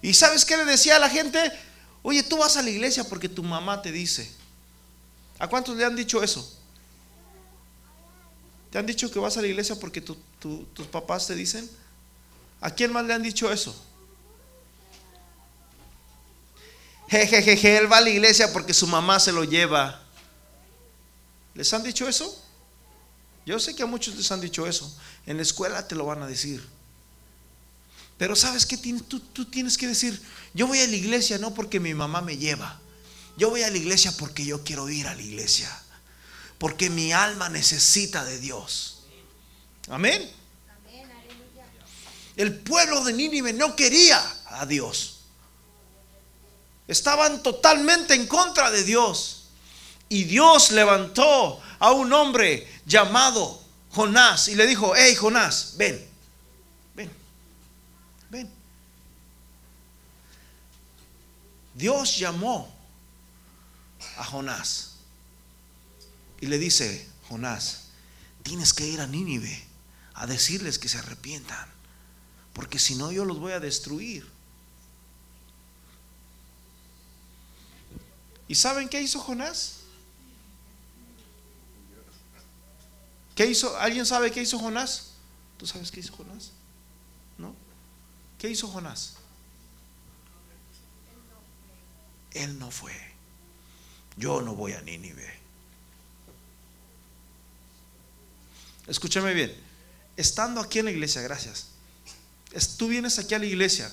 [0.00, 1.52] ¿Y sabes qué le decía a la gente?
[2.02, 4.32] Oye, tú vas a la iglesia porque tu mamá te dice.
[5.38, 6.57] ¿A cuántos le han dicho eso?
[8.70, 11.68] ¿Te han dicho que vas a la iglesia porque tu- tu- tus papás te dicen?
[12.60, 13.74] ¿A quién más le han dicho eso?
[17.08, 20.02] Jejejeje, él va a la iglesia porque su mamá se lo lleva.
[21.54, 22.44] ¿Les han dicho eso?
[23.46, 24.94] Yo sé que a muchos les han dicho eso.
[25.24, 26.62] En la escuela te lo van a decir.
[28.18, 28.76] Pero ¿sabes qué?
[28.76, 30.20] Tú, tú tienes que decir,
[30.52, 32.78] yo voy a la iglesia no porque mi mamá me lleva.
[33.38, 35.70] Yo voy a la iglesia porque yo quiero ir a la iglesia.
[36.58, 39.04] Porque mi alma necesita de Dios.
[39.88, 40.30] Amén.
[42.36, 45.20] El pueblo de Nínive no quería a Dios.
[46.86, 49.46] Estaban totalmente en contra de Dios.
[50.08, 56.08] Y Dios levantó a un hombre llamado Jonás y le dijo, hey Jonás, ven,
[56.94, 57.10] ven,
[58.30, 58.50] ven.
[61.74, 62.74] Dios llamó
[64.16, 64.87] a Jonás
[66.40, 67.88] y le dice, Jonás,
[68.42, 69.64] tienes que ir a Nínive
[70.14, 71.68] a decirles que se arrepientan,
[72.52, 74.28] porque si no yo los voy a destruir.
[78.48, 79.80] ¿Y saben qué hizo Jonás?
[83.34, 83.78] ¿Qué hizo?
[83.78, 85.12] ¿Alguien sabe qué hizo Jonás?
[85.58, 86.52] ¿Tú sabes qué hizo Jonás?
[87.36, 87.54] ¿No?
[88.38, 89.14] ¿Qué hizo Jonás?
[92.32, 92.94] Él no fue.
[94.16, 95.37] Yo no voy a Nínive.
[98.88, 99.54] Escúchame bien.
[100.16, 101.66] Estando aquí en la iglesia, gracias.
[102.76, 103.92] Tú vienes aquí a la iglesia.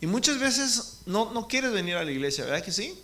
[0.00, 2.98] Y muchas veces no, no quieres venir a la iglesia, ¿verdad que sí?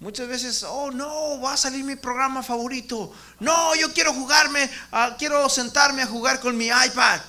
[0.00, 3.12] Muchas veces, oh no, va a salir mi programa favorito.
[3.38, 7.20] No, yo quiero jugarme, ah, quiero sentarme a jugar con mi iPad.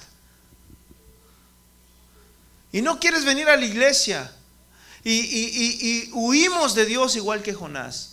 [2.71, 4.33] Y no quieres venir a la iglesia.
[5.03, 8.12] Y, y- y- y huimos de Dios igual que Jonás.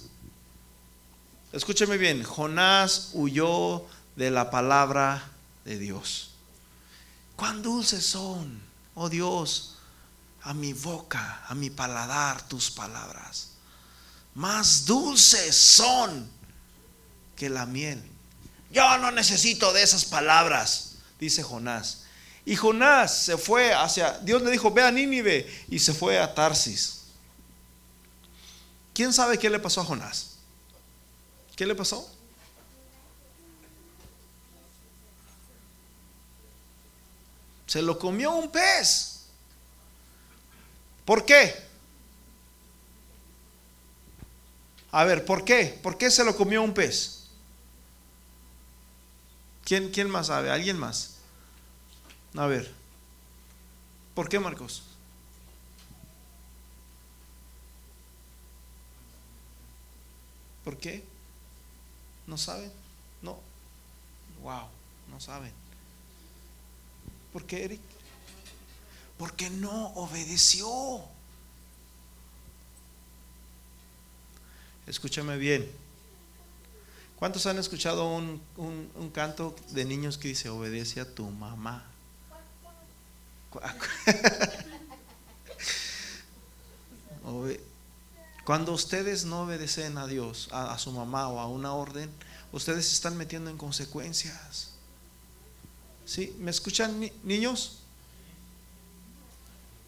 [1.53, 3.85] Escúcheme bien, Jonás huyó
[4.15, 5.31] de la palabra
[5.65, 6.31] de Dios.
[7.35, 8.63] Cuán dulces son,
[8.95, 9.79] oh Dios,
[10.43, 13.49] a mi boca, a mi paladar tus palabras.
[14.35, 16.31] Más dulces son
[17.35, 18.01] que la miel.
[18.71, 22.05] Yo no necesito de esas palabras, dice Jonás.
[22.45, 26.33] Y Jonás se fue hacia, Dios le dijo, ve a Nínive y se fue a
[26.33, 27.01] Tarsis.
[28.95, 30.30] ¿Quién sabe qué le pasó a Jonás?
[31.61, 32.11] ¿Qué le pasó?
[37.67, 39.27] Se lo comió un pez.
[41.05, 41.55] ¿Por qué?
[44.91, 45.79] A ver, ¿por qué?
[45.83, 47.27] ¿Por qué se lo comió un pez?
[49.63, 50.51] ¿Quién, quién más sabe?
[50.51, 51.17] ¿Alguien más?
[52.37, 52.73] A ver.
[54.15, 54.83] ¿Por qué, Marcos?
[60.65, 61.10] ¿Por qué?
[62.27, 62.71] ¿No saben?
[63.23, 63.39] No.
[64.43, 64.69] Wow,
[65.11, 65.53] no saben.
[67.33, 67.81] ¿Por qué, Eric?
[69.19, 70.69] Porque no obedeció.
[74.87, 75.71] Escúchame bien.
[77.17, 81.85] ¿Cuántos han escuchado un, un- canto de niños que dice, obedece a tu mamá?
[87.25, 87.61] Obe-
[88.51, 92.11] Cuando ustedes no obedecen a Dios, a, su mamá o a una orden,
[92.51, 94.71] ustedes se están metiendo en consecuencias.
[96.05, 96.35] ¿Sí?
[96.41, 97.79] ¿Me escuchan ni- niños?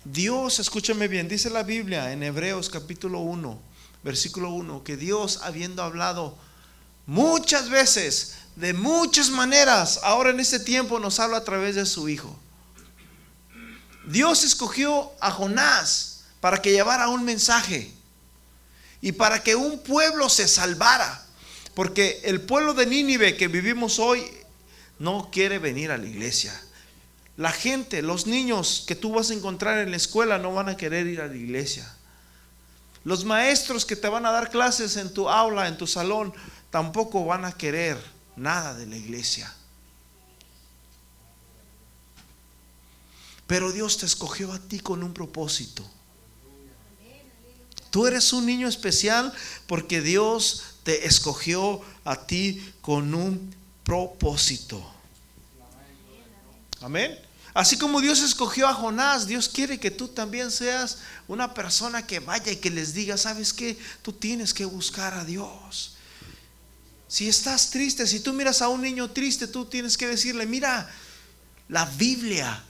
[0.04, 3.58] Dios, escúchame bien, dice la Biblia en Hebreos capítulo 1,
[4.04, 6.38] versículo 1, que Dios habiendo hablado
[7.04, 12.08] muchas veces, de muchas maneras, ahora en este tiempo nos habla a través de su
[12.08, 12.38] Hijo.
[14.06, 17.92] Dios escogió a Jonás para que llevara un mensaje
[19.02, 21.26] y para que un pueblo se salvara.
[21.74, 24.24] Porque el pueblo de Nínive que vivimos hoy
[24.98, 26.58] no quiere venir a la iglesia.
[27.36, 30.76] La gente, los niños que tú vas a encontrar en la escuela no van a
[30.76, 31.92] querer ir a la iglesia.
[33.04, 36.32] Los maestros que te van a dar clases en tu aula, en tu salón,
[36.70, 37.98] tampoco van a querer
[38.36, 39.52] nada de la iglesia.
[43.48, 45.84] Pero Dios te escogió a ti con un propósito.
[47.92, 49.34] Tú eres un niño especial
[49.66, 54.82] porque Dios te escogió a ti con un propósito.
[56.80, 57.18] Amén.
[57.52, 62.18] Así como Dios escogió a Jonás, Dios quiere que tú también seas una persona que
[62.18, 63.78] vaya y que les diga, ¿sabes qué?
[64.00, 65.96] Tú tienes que buscar a Dios.
[67.08, 70.90] Si estás triste, si tú miras a un niño triste, tú tienes que decirle, mira,
[71.68, 72.64] la Biblia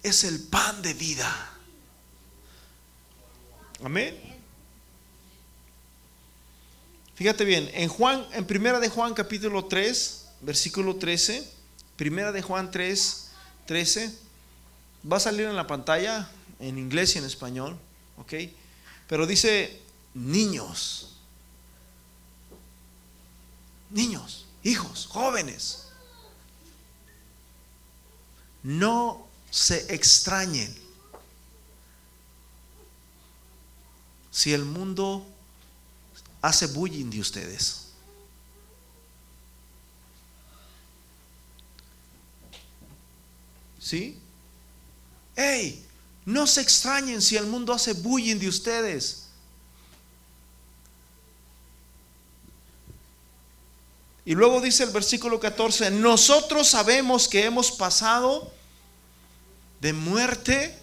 [0.00, 1.50] es el pan de vida.
[3.82, 4.33] Amén.
[7.14, 11.48] Fíjate bien, en Juan, en Primera de Juan capítulo 3, versículo 13,
[11.96, 13.30] Primera de Juan 3,
[13.66, 14.18] 13,
[15.10, 17.78] va a salir en la pantalla en inglés y en español,
[18.16, 18.34] ¿ok?
[19.06, 19.80] Pero dice
[20.12, 21.20] niños,
[23.90, 25.86] niños, hijos, jóvenes,
[28.64, 30.74] no se extrañen
[34.32, 35.24] si el mundo
[36.44, 37.86] hace bullying de ustedes.
[43.80, 44.18] ¿Sí?
[45.34, 45.86] ¡Ey!
[46.26, 49.28] No se extrañen si el mundo hace bullying de ustedes.
[54.26, 58.52] Y luego dice el versículo 14, nosotros sabemos que hemos pasado
[59.80, 60.78] de muerte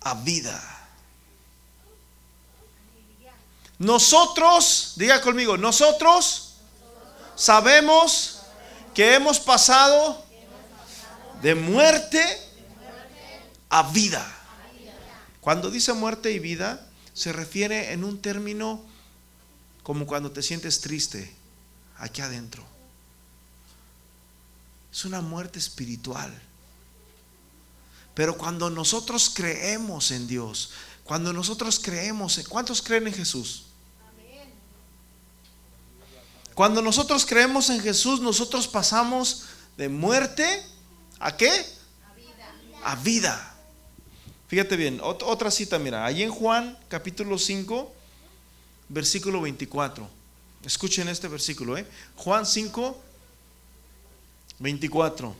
[0.00, 0.75] a vida.
[3.78, 6.54] Nosotros, diga conmigo, nosotros
[7.34, 8.40] sabemos
[8.94, 10.24] que hemos pasado
[11.42, 12.24] de muerte
[13.68, 14.26] a vida.
[15.40, 18.82] Cuando dice muerte y vida, se refiere en un término
[19.82, 21.32] como cuando te sientes triste
[21.98, 22.64] aquí adentro.
[24.92, 26.32] Es una muerte espiritual.
[28.14, 30.70] Pero cuando nosotros creemos en Dios,
[31.06, 33.66] cuando nosotros creemos, en, ¿cuántos creen en Jesús?
[36.54, 39.44] Cuando nosotros creemos en Jesús, nosotros pasamos
[39.76, 40.64] de muerte
[41.18, 41.50] a qué?
[41.50, 42.54] A vida.
[42.82, 43.54] A vida.
[44.48, 47.92] Fíjate bien, ot- otra cita, mira, ahí en Juan capítulo 5,
[48.88, 50.08] versículo 24.
[50.64, 51.86] Escuchen este versículo, ¿eh?
[52.16, 52.98] Juan 5,
[54.58, 55.36] 24.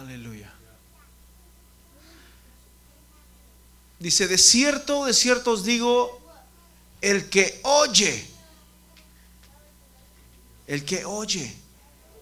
[0.00, 0.50] Aleluya.
[3.98, 6.18] Dice, de cierto, de cierto os digo,
[7.02, 8.26] el que oye,
[10.66, 11.54] el que oye,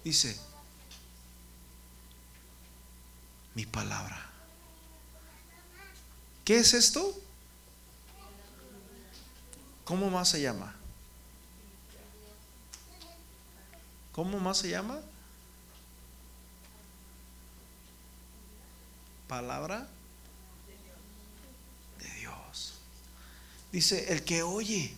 [0.02, 0.36] dice,
[3.54, 4.28] mi palabra.
[6.44, 7.16] ¿Qué es esto?
[9.84, 10.74] ¿Cómo más se llama?
[14.10, 14.98] ¿Cómo más se llama?
[19.28, 19.86] Palabra
[22.00, 22.74] de Dios.
[23.70, 24.94] Dice, el que oye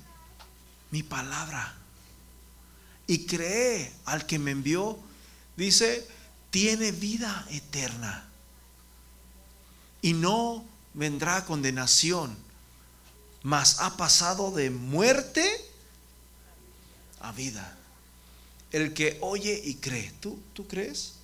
[0.90, 1.74] mi palabra
[3.06, 4.98] y cree al que me envió,
[5.56, 6.06] dice,
[6.50, 8.28] tiene vida eterna
[10.00, 10.64] y no
[10.94, 12.36] vendrá condenación,
[13.42, 15.44] mas ha pasado de muerte
[17.20, 17.76] a vida.
[18.70, 20.12] El que oye y cree.
[20.20, 21.14] ¿Tú, tú crees?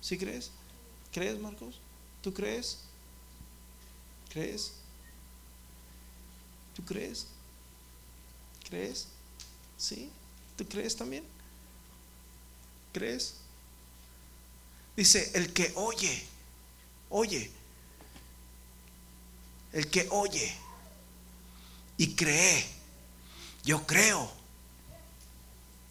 [0.00, 0.50] ¿Sí crees?
[1.12, 1.78] ¿Crees, Marcos?
[2.22, 2.78] ¿Tú crees?
[4.30, 4.72] ¿Crees?
[6.74, 7.26] ¿Tú crees?
[8.68, 9.08] ¿Crees?
[9.76, 10.10] ¿Sí?
[10.56, 11.24] ¿Tú crees también?
[12.92, 13.34] ¿Crees?
[14.96, 16.24] Dice, el que oye,
[17.10, 17.50] oye,
[19.72, 20.54] el que oye
[21.96, 22.64] y cree,
[23.64, 24.30] yo creo,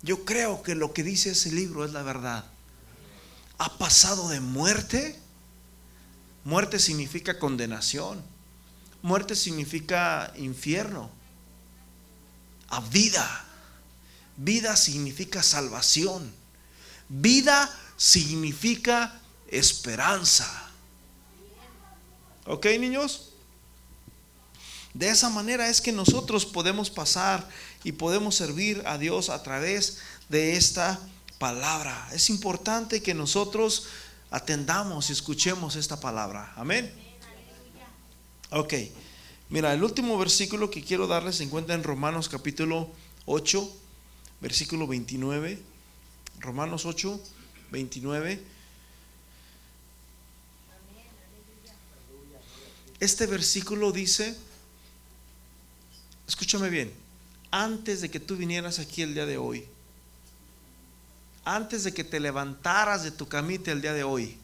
[0.02, 2.51] yo creo que lo que dice ese libro es la verdad.
[3.62, 5.20] Ha pasado de muerte,
[6.44, 8.20] muerte significa condenación,
[9.04, 11.12] muerte significa infierno,
[12.70, 13.46] a vida,
[14.36, 16.34] vida significa salvación,
[17.08, 20.50] vida significa esperanza.
[22.48, 23.30] ¿Ok, niños?
[24.96, 27.48] De esa manera es que nosotros podemos pasar
[27.84, 30.00] y podemos servir a Dios a través
[30.30, 31.00] de esta
[31.42, 32.08] palabra.
[32.14, 33.88] Es importante que nosotros
[34.30, 36.54] atendamos y escuchemos esta palabra.
[36.56, 36.94] Amén.
[38.52, 38.76] Ok.
[39.50, 42.92] Mira, el último versículo que quiero darles se encuentra en Romanos capítulo
[43.26, 43.76] 8,
[44.40, 45.60] versículo 29.
[46.42, 47.20] Romanos 8,
[47.72, 48.40] 29.
[53.00, 54.38] Este versículo dice,
[56.28, 56.94] escúchame bien,
[57.50, 59.66] antes de que tú vinieras aquí el día de hoy,
[61.44, 64.38] antes de que te levantaras de tu camita el día de hoy,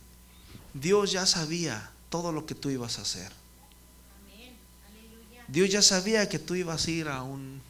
[0.74, 3.32] Dios ya sabía todo lo que tú ibas a hacer.
[5.48, 7.62] Dios ya sabía que tú ibas a ir a, un,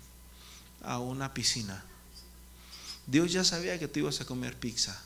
[0.84, 1.84] a una piscina.
[3.05, 4.99] Dios ya sabía que tú ibas a comer pizza.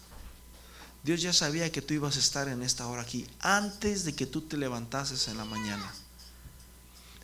[1.04, 4.26] Dios ya sabía que tú ibas a estar en esta hora aquí antes de que
[4.26, 5.92] tú te levantases en la mañana.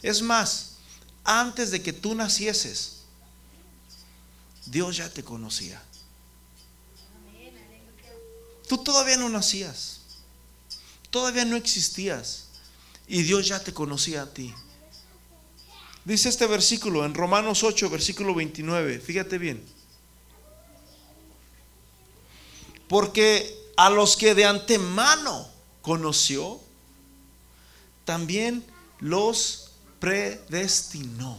[0.01, 0.77] Es más,
[1.23, 3.03] antes de que tú nacieses,
[4.65, 5.81] Dios ya te conocía.
[8.67, 10.01] Tú todavía no nacías,
[11.09, 12.47] todavía no existías
[13.07, 14.53] y Dios ya te conocía a ti.
[16.03, 19.63] Dice este versículo en Romanos 8, versículo 29, fíjate bien.
[22.87, 25.49] Porque a los que de antemano
[25.81, 26.61] conoció,
[28.05, 28.65] también
[28.99, 31.37] los predestinó.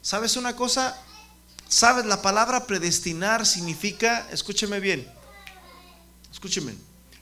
[0.00, 0.96] ¿Sabes una cosa?
[1.68, 2.06] ¿Sabes?
[2.06, 5.17] La palabra predestinar significa, escúcheme bien,
[6.38, 6.72] escúcheme,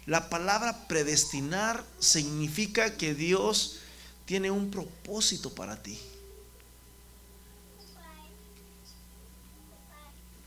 [0.04, 3.78] la palabra predestinar significa que Dios
[4.26, 5.98] tiene un propósito para ti.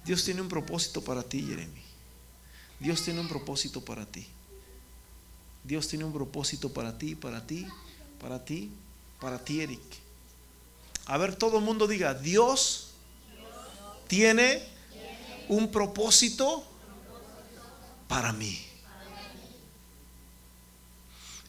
[0.06, 1.82] Dios tiene un propósito para ti, Jeremy.
[2.80, 4.28] Dios tiene un propósito para ti.
[5.64, 7.66] Dios tiene un propósito para ti, para ti,
[8.20, 8.72] para ti,
[9.20, 9.82] para ti, Eric.
[11.08, 12.92] A ver, todo el mundo diga, Dios
[14.08, 14.64] tiene
[15.48, 16.69] un propósito
[18.10, 18.60] para mí.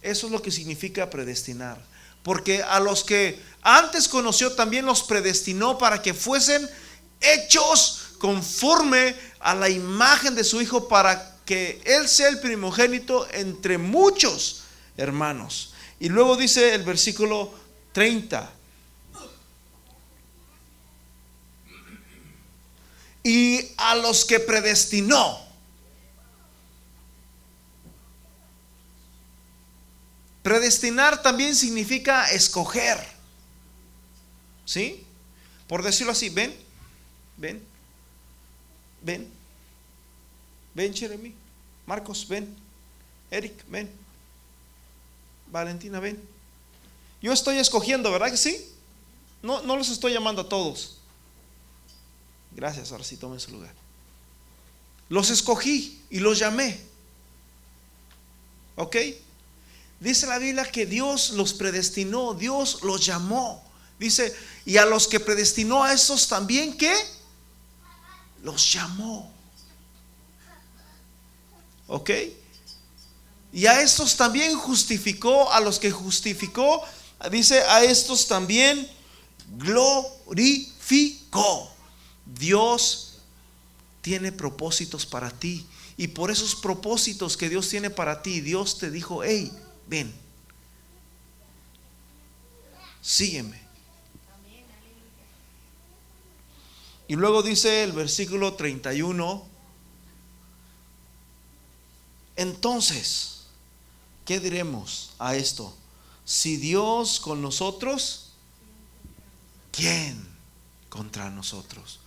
[0.03, 1.83] Eso es lo que significa predestinar.
[2.23, 6.69] Porque a los que antes conoció también los predestinó para que fuesen
[7.21, 13.79] hechos conforme a la imagen de su Hijo para que Él sea el primogénito entre
[13.79, 14.63] muchos
[14.99, 15.73] hermanos.
[15.99, 17.53] Y luego dice el versículo
[17.93, 18.53] 30.
[23.23, 25.50] Y a los que predestinó.
[30.43, 32.99] Predestinar también significa escoger.
[34.65, 35.05] ¿Sí?
[35.67, 36.55] Por decirlo así, ven,
[37.37, 37.63] ven.
[39.03, 39.31] Ven.
[40.75, 41.35] Ven, Jeremy.
[41.87, 42.57] Marcos, ven.
[43.31, 43.91] Eric, ven.
[45.51, 46.23] Valentina, ven.
[47.21, 48.73] Yo estoy escogiendo, ¿verdad que sí?
[49.43, 50.99] No, no los estoy llamando a todos.
[52.53, 53.75] Gracias, ahora sí tomen su lugar.
[55.09, 56.81] Los escogí y los llamé.
[58.77, 58.97] ¿Ok?
[60.01, 63.63] Dice la Biblia que Dios los predestinó, Dios los llamó.
[63.99, 64.35] Dice,
[64.65, 66.93] y a los que predestinó a esos también, ¿qué?
[68.43, 69.33] los llamó.
[71.87, 72.11] ¿Ok?
[73.53, 76.83] Y a estos también justificó, a los que justificó,
[77.31, 78.89] dice, a estos también
[79.59, 80.91] glorificó.
[82.25, 83.19] Dios
[84.03, 85.67] tiene propósitos para ti.
[85.97, 89.53] Y por esos propósitos que Dios tiene para ti, Dios te dijo, hey,
[89.91, 90.15] ven,
[93.03, 93.61] sígueme.
[97.09, 99.51] Y luego dice el versículo 31,
[102.37, 103.43] Entonces,
[104.25, 105.77] ¿qué diremos a esto?
[106.25, 108.31] Si Dios con nosotros,
[109.73, 110.27] ¿quién
[110.89, 111.99] contra nosotros?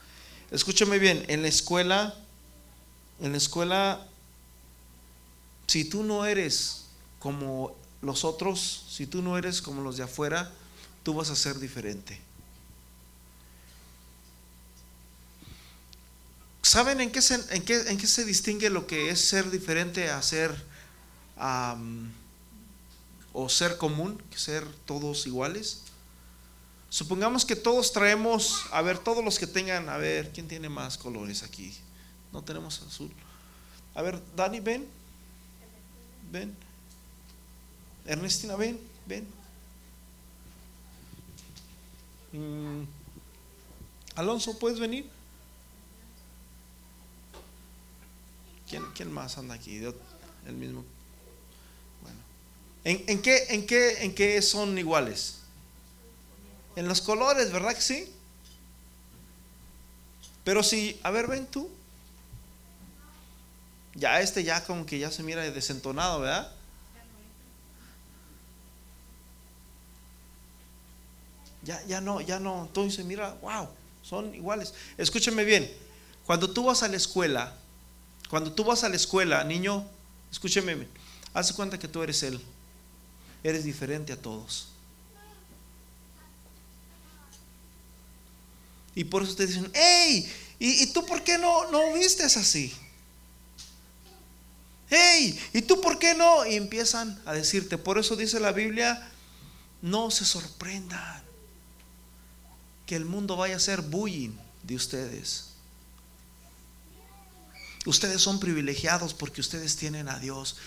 [0.50, 2.16] Escúchame bien, en la escuela,
[3.20, 4.08] en la escuela,
[5.68, 6.83] si tú no eres
[7.24, 10.52] como los otros, si tú no eres como los de afuera,
[11.04, 12.20] tú vas a ser diferente.
[16.62, 20.10] ¿Saben en qué se, en qué, en qué se distingue lo que es ser diferente
[20.10, 20.54] a ser
[23.32, 25.84] o ser común, ser todos iguales?
[26.90, 30.98] Supongamos que todos traemos, a ver, todos los que tengan, a ver, ¿quién tiene más
[30.98, 31.74] colores aquí?
[32.34, 33.14] No tenemos azul.
[33.96, 34.86] A ver, Dani, ven.
[36.30, 36.63] Ven.
[38.06, 39.28] Ernestina, ven, ven.
[42.34, 42.84] Mm,
[44.16, 45.10] Alonso, ¿puedes venir?
[48.70, 49.78] ¿Quién, quién más anda aquí?
[50.46, 50.84] El mismo.
[52.02, 52.18] Bueno.
[52.84, 55.40] ¿En, en qué, en, qué, ¿En qué son iguales?
[56.76, 58.12] En los colores, ¿verdad que sí?
[60.44, 61.70] Pero si, a ver, ven tú.
[63.96, 66.52] Ya este ya como que ya se mira desentonado, ¿verdad?
[71.64, 72.66] Ya, ya no, ya no.
[72.66, 73.70] Entonces mira, wow,
[74.02, 74.74] son iguales.
[74.98, 75.72] Escúchame bien.
[76.26, 77.56] Cuando tú vas a la escuela,
[78.30, 79.86] cuando tú vas a la escuela, niño,
[80.32, 80.90] escúchame bien.
[81.34, 82.40] Haz cuenta que tú eres él.
[83.44, 84.70] Eres diferente a todos.
[88.96, 92.74] Y por eso te dicen, hey, ¿y, y tú por qué no, no vistes así?
[94.90, 96.46] Hey, ¿y tú por qué no?
[96.46, 99.10] Y empiezan a decirte, por eso dice la Biblia,
[99.82, 101.24] no se sorprendan
[102.94, 105.46] que el mundo vaya a ser bullying de ustedes.
[107.88, 110.58] Ustedes son privilegiados porque ustedes tienen a Dios.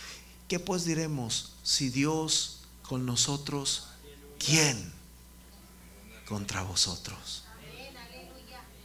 [0.48, 1.52] ¿Qué pues diremos?
[1.62, 3.86] Si Dios con nosotros,
[4.44, 4.92] ¿quién
[6.26, 7.44] contra vosotros?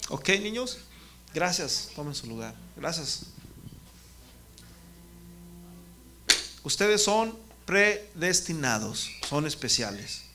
[0.10, 0.78] ¿Ok, niños?
[1.34, 1.90] Gracias.
[1.96, 2.54] Tomen su lugar.
[2.78, 3.24] Gracias.
[6.62, 7.36] Ustedes son
[7.66, 10.26] predestinados, son especiales.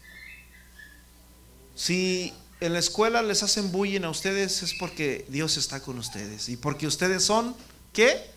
[1.76, 6.48] Si en la escuela les hacen bullying a ustedes es porque Dios está con ustedes
[6.48, 7.54] y porque ustedes son,
[7.92, 8.30] ¿qué?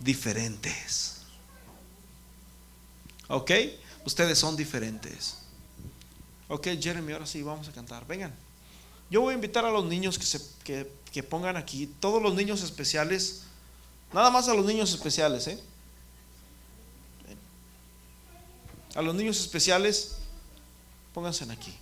[0.00, 1.22] Diferentes.
[3.28, 3.50] ¿Ok?
[4.04, 5.38] Ustedes son diferentes.
[6.48, 8.06] Ok, Jeremy, ahora sí, vamos a cantar.
[8.06, 8.34] Vengan.
[9.10, 12.62] Yo voy a invitar a los niños que, se, que, pongan aquí, todos los niños
[12.62, 13.42] especiales,
[14.12, 15.62] nada más a los niños especiales, ¿eh?
[18.94, 20.16] A los niños especiales,
[21.14, 21.74] pónganse aquí.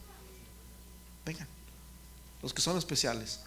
[1.26, 1.48] Vengan,
[2.40, 3.40] los que son especiales.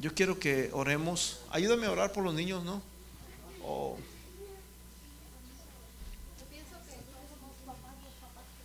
[0.00, 1.40] Yo quiero que oremos.
[1.50, 2.80] Ayúdame a orar por los niños, ¿no?
[3.62, 3.98] Oh.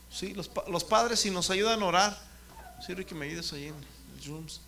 [0.10, 2.18] Sí, los, los padres si nos ayudan a orar.
[2.86, 3.76] Sí, Ricky, me ayudes ahí en
[4.16, 4.62] los rooms.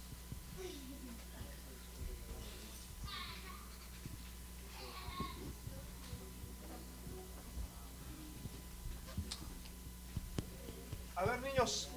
[11.18, 11.90] A ver, niños.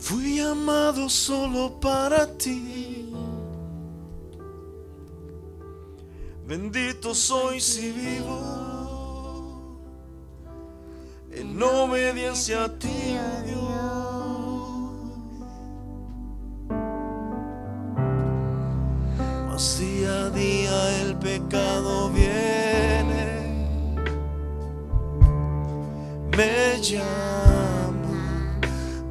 [0.00, 3.12] Fui amado solo para ti.
[6.44, 8.65] Bendito soy si vivo
[11.56, 13.56] en obediencia a ti, oh Dios.
[19.48, 23.96] Mas día a día el pecado viene,
[26.36, 28.60] me llama.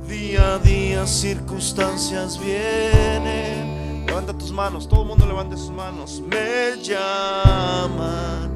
[0.07, 4.05] Día a día circunstancias vienen.
[4.05, 6.21] Levanta tus manos, todo el mundo levante sus manos.
[6.21, 8.54] Me llaman.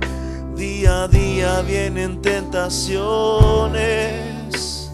[0.59, 4.91] Día a día vienen tentaciones.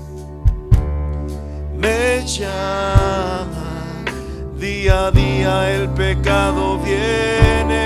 [1.76, 4.05] Me llaman.
[4.59, 7.82] Día a día el pecado viene.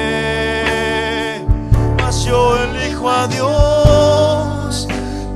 [2.02, 4.86] Mas yo elijo a Dios.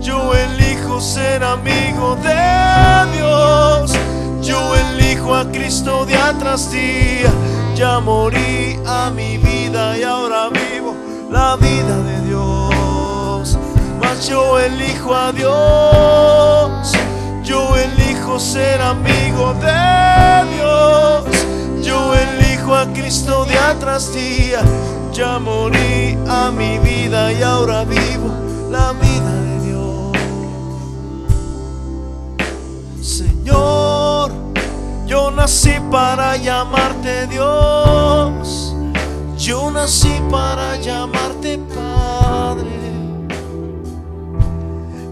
[0.01, 3.93] Yo elijo ser amigo de Dios.
[4.41, 7.31] Yo elijo a Cristo día tras día.
[7.73, 13.57] Ya morí a mi vida y ahora vivo la vida de Dios.
[13.99, 16.91] Mas yo elijo a Dios.
[17.43, 21.23] Yo elijo ser amigo de Dios.
[22.25, 24.61] elijo a Cristo día tras día.
[25.11, 28.29] Ya morí a mi vida y ahora vivo
[28.69, 30.17] la vida de Dios.
[33.01, 34.31] Señor,
[35.07, 38.52] yo nací para llamarte Dios.
[39.45, 42.71] Yo nací para llamarte Padre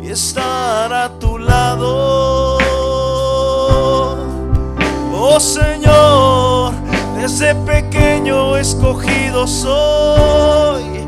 [0.02, 2.58] y estar a tu lado.
[5.14, 6.72] Oh Señor,
[7.20, 11.06] desde pequeño escogido soy.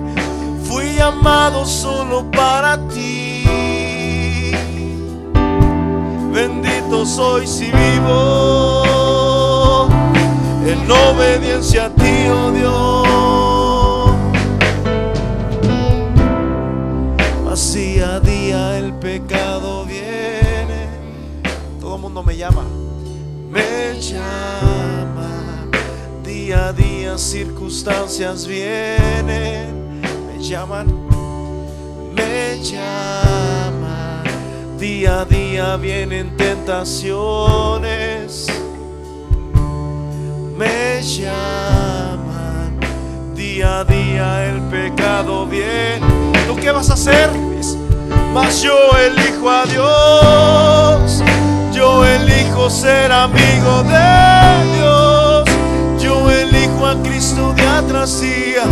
[0.65, 3.45] Fui llamado solo para ti.
[6.33, 8.83] Bendito soy si vivo
[10.65, 13.02] en obediencia a ti, oh Dios.
[17.53, 20.87] Mas día a día el pecado viene.
[21.79, 22.63] Todo mundo me llama.
[23.51, 25.67] Me llama.
[26.23, 30.01] Día a día circunstancias vienen.
[30.01, 30.87] Me llaman.
[32.15, 34.23] Me llaman.
[34.79, 38.47] Día a día vienen tentaciones.
[40.57, 42.12] Me llaman.
[43.43, 45.99] Día a día el pecado viene.
[46.47, 47.29] ¿Tú qué vas a hacer?
[48.33, 51.21] Mas yo elijo a Dios.
[51.73, 55.49] Yo elijo ser amigo de Dios.
[56.01, 58.63] Yo elijo a Cristo día tras día.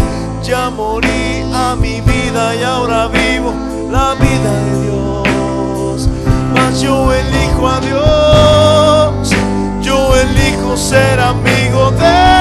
[0.41, 3.53] Ya morí a mi vida y ahora vivo
[3.91, 6.07] la vida de Dios.
[6.53, 9.35] Mas yo elijo a Dios.
[9.81, 12.40] Yo elijo ser amigo de Dios.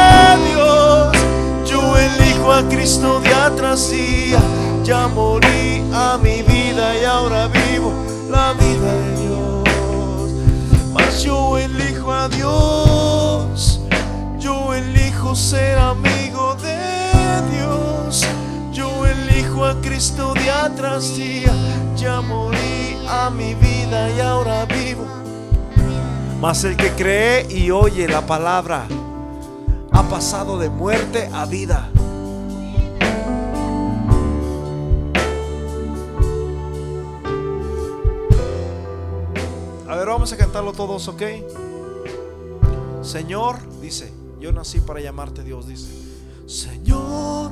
[2.52, 3.92] A Cristo día tras.
[4.84, 7.92] Ya morí a mi vida y ahora vivo
[8.30, 10.30] la vida de Dios.
[10.92, 13.80] Mas yo elijo a Dios.
[14.38, 16.78] Yo elijo ser amigo de
[17.56, 18.26] Dios.
[18.72, 21.16] Yo elijo a Cristo día tras.
[21.96, 25.06] Ya morí a mi vida y ahora vivo.
[26.40, 28.86] Mas el que cree y oye la palabra
[29.92, 31.90] ha pasado de muerte a vida.
[40.20, 41.22] Vamos a cantarlo todos, ¿ok?
[43.00, 45.88] Señor, dice, yo nací para llamarte Dios, dice.
[46.46, 47.50] Señor,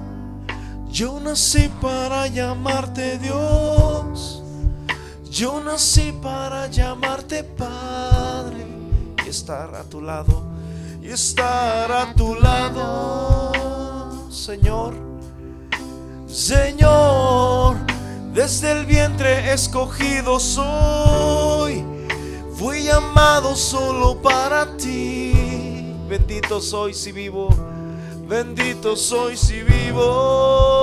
[0.91, 4.43] yo nací para llamarte Dios.
[5.31, 8.67] Yo nací para llamarte Padre
[9.25, 10.43] y estar a tu lado,
[11.01, 13.51] y estar a tu lado,
[14.31, 14.93] Señor.
[16.27, 17.79] Señor,
[18.35, 21.98] desde el vientre escogido soy.
[22.59, 25.95] Fui llamado solo para ti.
[26.09, 27.51] Bendito soy si vivo.
[28.27, 30.81] Bendito soy si vivo.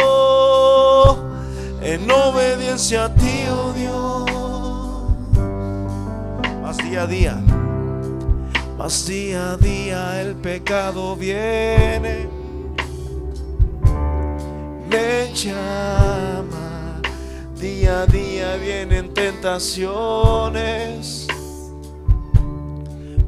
[1.81, 4.31] En obediencia a ti, oh Dios.
[6.61, 7.43] Más día a día.
[8.77, 12.29] Más día a día el pecado viene.
[14.89, 17.01] Me llama.
[17.59, 21.24] Día a día vienen tentaciones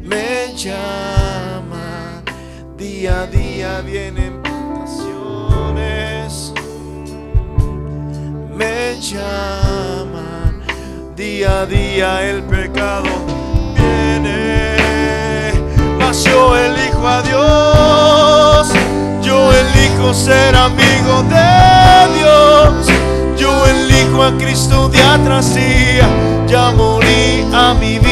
[0.08, 2.24] me llama.
[2.78, 6.54] Día a día vienen tentaciones.
[8.56, 10.54] Me llama.
[11.16, 13.10] Día a día el pecado
[13.76, 14.76] viene.
[16.00, 18.70] Mas yo elijo a Dios.
[19.22, 22.88] Yo elijo ser amigo de Dios.
[23.38, 26.08] Yo elijo a Cristo día tras día.
[26.48, 28.07] Ya morí a mi vida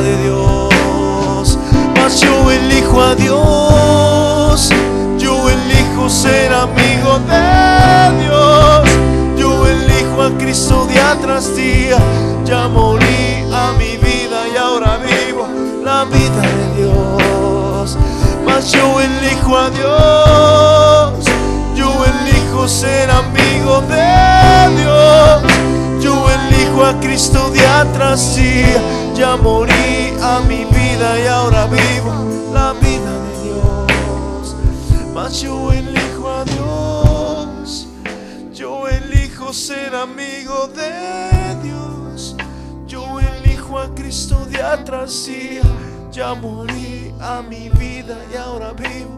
[0.00, 1.58] de Dios.
[1.96, 4.70] Mas yo elijo a Dios,
[5.18, 8.88] yo elijo ser amigo de Dios.
[9.36, 11.98] Yo elijo a Cristo día tras día.
[12.44, 15.46] Ya morí a mi vida y ahora vivo
[15.84, 17.98] la vida de Dios.
[18.44, 21.24] Mas yo elijo a Dios,
[21.74, 25.57] yo elijo ser amigo de Dios.
[26.78, 28.80] Elijo a Cristo día tras día.
[29.16, 32.12] Ya morí a mi vida y ahora vivo
[32.52, 34.56] la vida de Dios.
[35.12, 37.88] Mas yo elijo a Dios.
[38.54, 42.36] Yo elijo ser amigo de Dios.
[42.86, 45.62] Yo elijo a Cristo día tras día.
[46.12, 49.17] Ya morí a mi vida y ahora vivo.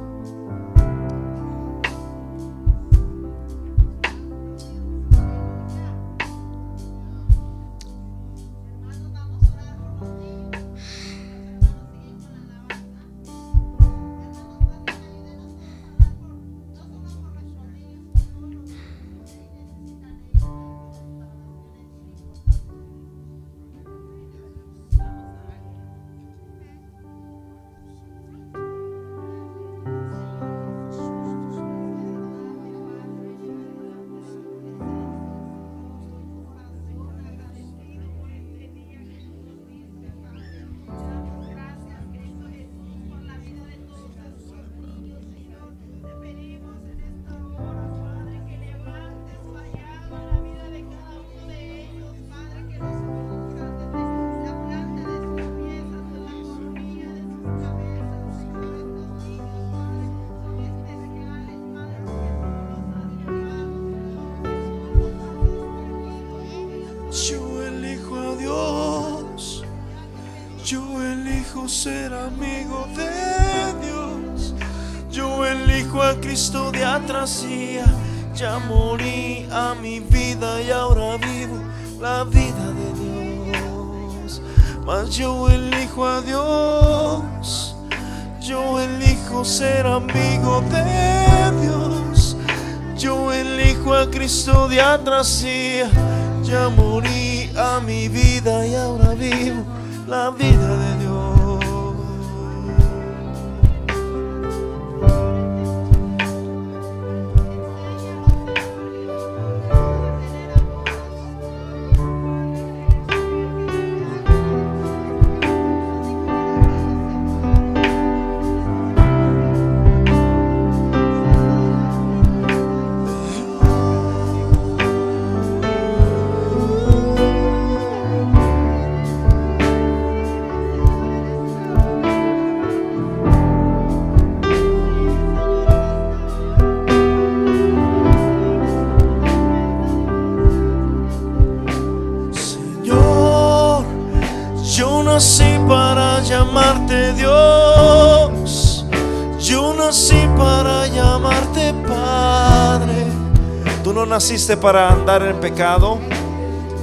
[154.10, 155.98] Naciste para andar en pecado.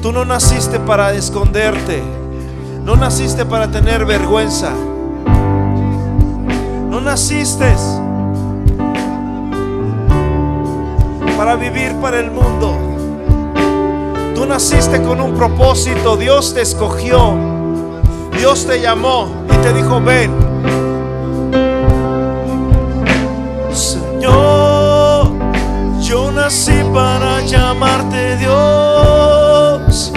[0.01, 2.01] Tú no naciste para esconderte.
[2.85, 4.71] No naciste para tener vergüenza.
[6.89, 7.75] No naciste
[11.37, 12.73] para vivir para el mundo.
[14.33, 17.35] Tú naciste con un propósito, Dios te escogió,
[18.37, 20.46] Dios te llamó y te dijo, ven.
[26.37, 30.13] Nací para llamarte Dios,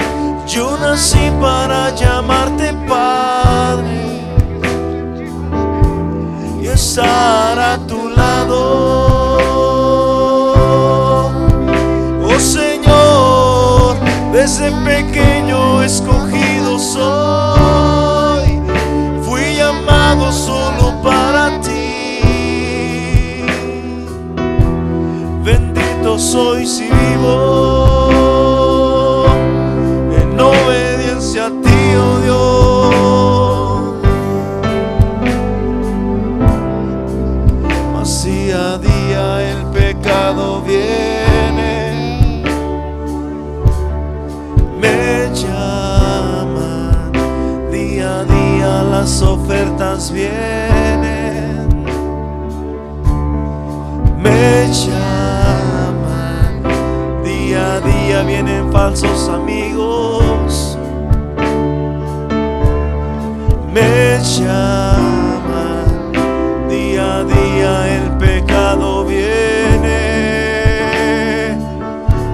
[0.46, 3.98] yo nací para llamarte Padre.
[6.60, 8.60] Y estar a tu lado.
[12.22, 13.96] Oh Señor,
[14.32, 17.29] desde pequeño escogido soy,
[26.20, 27.59] soy si vivo
[58.90, 60.76] falsos amigos,
[63.72, 65.86] me llaman,
[66.68, 69.96] día a día el pecado viene,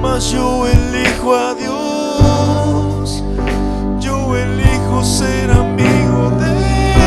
[0.00, 3.22] mas yo elijo a Dios,
[4.00, 6.57] yo elijo ser amigo de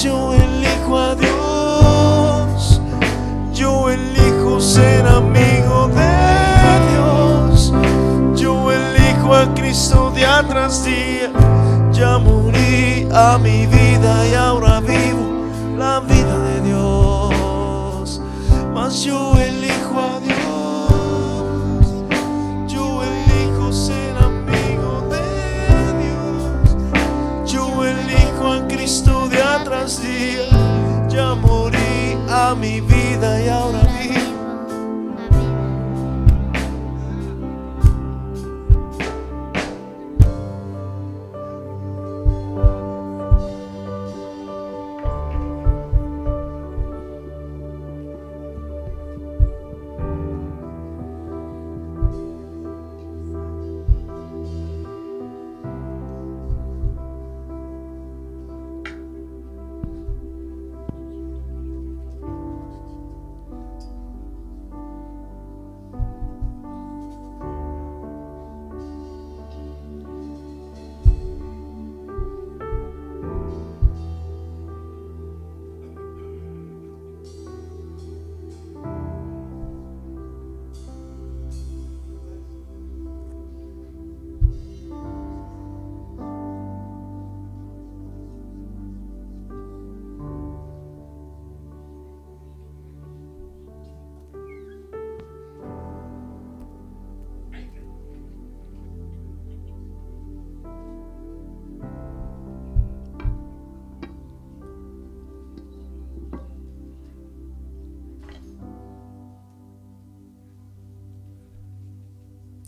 [0.00, 2.80] yo elijo a Dios,
[3.52, 6.12] yo elijo ser amigo de
[6.90, 7.72] Dios.
[8.34, 11.30] Yo elijo a Cristo día tras día.
[11.92, 13.81] Ya morí a mi vida
[32.54, 33.01] mi vida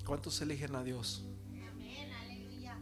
[0.04, 1.24] ¿Cuántos eligen a Dios?
[1.72, 2.78] Amén, aleluya.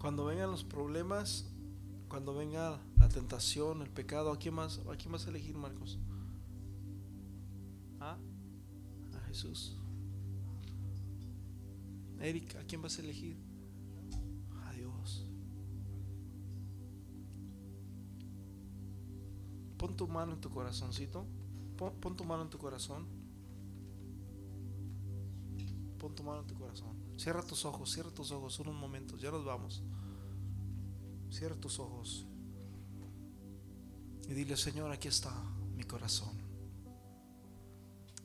[0.00, 1.46] Cuando vengan los problemas,
[2.08, 6.00] cuando venga la tentación, el pecado, ¿a quién más, a quién vas a elegir, Marcos?
[8.00, 8.18] ¿Ah?
[9.16, 9.76] A Jesús.
[12.20, 13.36] Erika, ¿a quién vas a elegir?
[14.64, 15.24] A Dios.
[19.78, 21.35] Pon tu mano en tu corazoncito.
[21.76, 23.06] Pon, tu mano en tu corazón.
[25.98, 26.96] Pon tu mano en tu corazón.
[27.16, 29.82] Cierra tus ojos, cierra tus ojos unos momentos, ya nos vamos.
[31.30, 32.26] Cierra tus ojos.
[34.28, 35.32] Y dile, Señor, aquí está
[35.76, 36.34] mi corazón.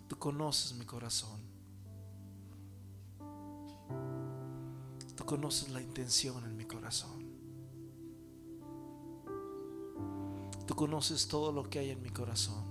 [0.08, 1.40] Tú conoces mi corazón.
[5.16, 7.32] Tú conoces la intención en mi corazón.
[10.66, 12.71] Tú conoces todo lo que hay en mi corazón.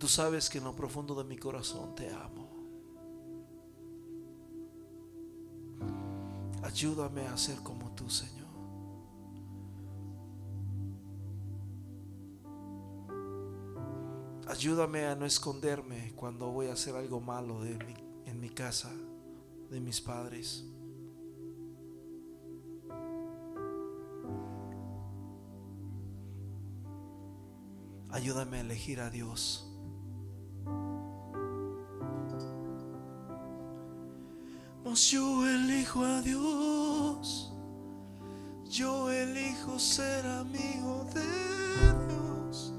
[0.00, 2.48] Tú sabes que en lo profundo de mi corazón te amo.
[6.62, 8.48] Ayúdame a ser como tú, Señor.
[14.48, 18.90] Ayúdame a no esconderme cuando voy a hacer algo malo en mi casa,
[19.68, 20.64] de mis padres.
[28.08, 29.69] Ayúdame a elegir a Dios.
[35.10, 37.52] Yo elijo a Dios.
[38.70, 42.72] Yo elijo ser amigo de Dios.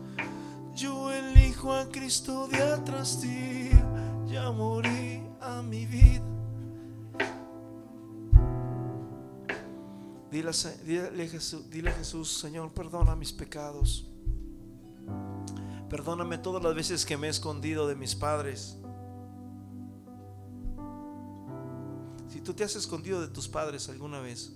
[0.74, 3.84] Yo elijo a Cristo día tras día.
[4.28, 6.22] Ya morí a mi vida.
[10.32, 10.52] Dile,
[11.70, 14.08] dile a Jesús, Señor, perdona mis pecados.
[15.90, 18.81] Perdóname todas las veces que me he escondido de mis padres.
[22.44, 24.52] Tú te has escondido de tus padres alguna vez,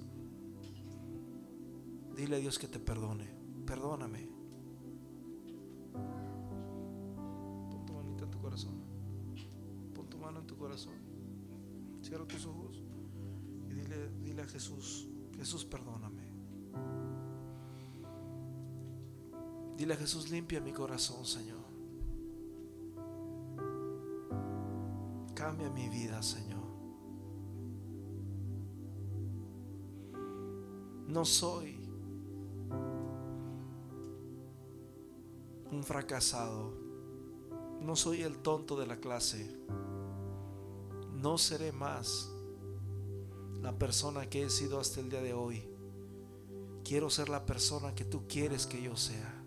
[2.16, 3.30] dile a Dios que te perdone.
[3.66, 4.28] Perdóname.
[7.70, 8.82] Pon tu manita en tu corazón.
[9.93, 10.93] Pon tu mano en tu corazón.
[12.01, 12.84] Cierra tus ojos
[13.70, 15.08] y dile, dile a Jesús,
[15.38, 16.24] Jesús, perdóname.
[19.78, 21.66] Dile a Jesús, limpia mi corazón, Señor.
[25.34, 26.55] Cambia mi vida, Señor.
[31.16, 31.79] No soy
[35.71, 36.74] un fracasado.
[37.79, 39.50] No soy el tonto de la clase.
[41.13, 42.29] No seré más
[43.62, 45.63] la persona que he sido hasta el día de hoy.
[46.83, 49.42] Quiero ser la persona que tú quieres que yo sea.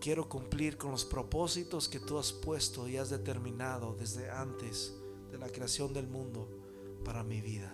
[0.00, 5.01] Quiero cumplir con los propósitos que tú has puesto y has determinado desde antes
[5.32, 6.46] de la creación del mundo
[7.04, 7.72] para mi vida.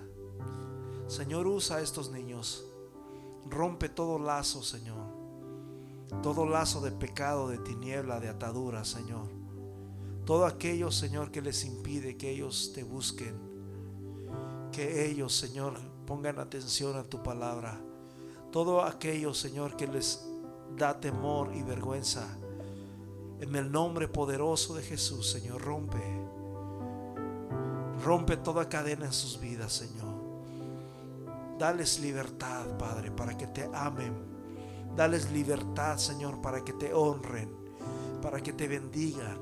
[1.09, 2.65] Señor, usa a estos niños.
[3.51, 5.05] Rompe todo lazo, Señor.
[6.23, 9.27] Todo lazo de pecado, de tiniebla, de atadura, Señor.
[10.25, 13.35] Todo aquello, Señor, que les impide que ellos te busquen.
[14.71, 15.75] Que ellos, Señor,
[16.07, 17.81] pongan atención a tu palabra.
[18.53, 20.25] Todo aquello, Señor, que les
[20.77, 22.39] da temor y vergüenza.
[23.41, 26.18] En el nombre poderoso de Jesús, Señor, rompe.
[28.09, 30.15] Rompe toda cadena en sus vidas, Señor.
[31.59, 34.15] Dales libertad, Padre, para que te amen.
[34.97, 37.55] Dales libertad, Señor, para que te honren,
[38.23, 39.39] para que te bendigan.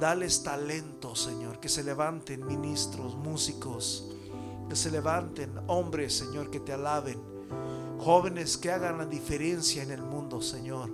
[0.00, 4.14] Dales talento, Señor, que se levanten ministros, músicos,
[4.66, 7.20] que se levanten hombres, Señor, que te alaben.
[7.98, 10.90] Jóvenes que hagan la diferencia en el mundo, Señor.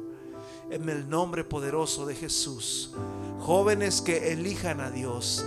[0.71, 2.93] En el nombre poderoso de Jesús.
[3.39, 5.47] Jóvenes que elijan a Dios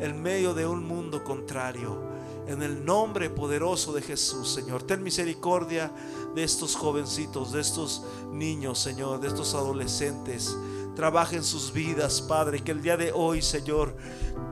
[0.00, 2.16] en medio de un mundo contrario.
[2.46, 4.84] En el nombre poderoso de Jesús, Señor.
[4.84, 5.90] Ten misericordia
[6.34, 10.56] de estos jovencitos, de estos niños, Señor, de estos adolescentes.
[10.94, 13.96] Trabaja en sus vidas, Padre, que el día de hoy, Señor,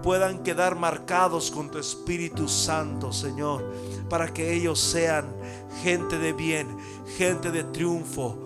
[0.03, 3.65] puedan quedar marcados con tu Espíritu Santo, Señor,
[4.11, 5.35] para que ellos sean
[5.83, 6.77] gente de bien,
[7.17, 8.37] gente de triunfo,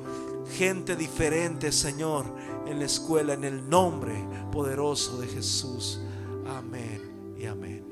[0.57, 2.27] gente diferente, Señor,
[2.67, 4.15] en la escuela, en el nombre
[4.53, 6.01] poderoso de Jesús.
[6.49, 7.85] Amén y amén.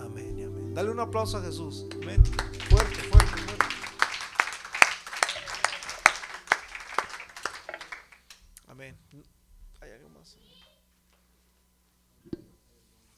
[0.00, 0.74] Amén y amén.
[0.74, 1.86] Dale un aplauso a Jesús.
[2.02, 2.24] Amén.
[2.68, 3.64] Fuerte, fuerte, fuerte.
[8.66, 8.98] Amén.
[9.80, 10.36] ¿Hay algo más?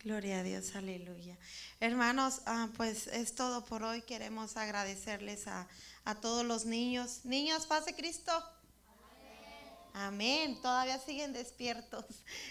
[0.04, 1.38] Gloria a Dios, aleluya.
[1.80, 4.02] Hermanos, ah, pues es todo por hoy.
[4.02, 5.66] Queremos agradecerles a,
[6.04, 7.24] a todos los niños.
[7.24, 8.32] Niños, pase Cristo.
[9.98, 10.60] Amén.
[10.60, 12.05] Todavía siguen despiertos.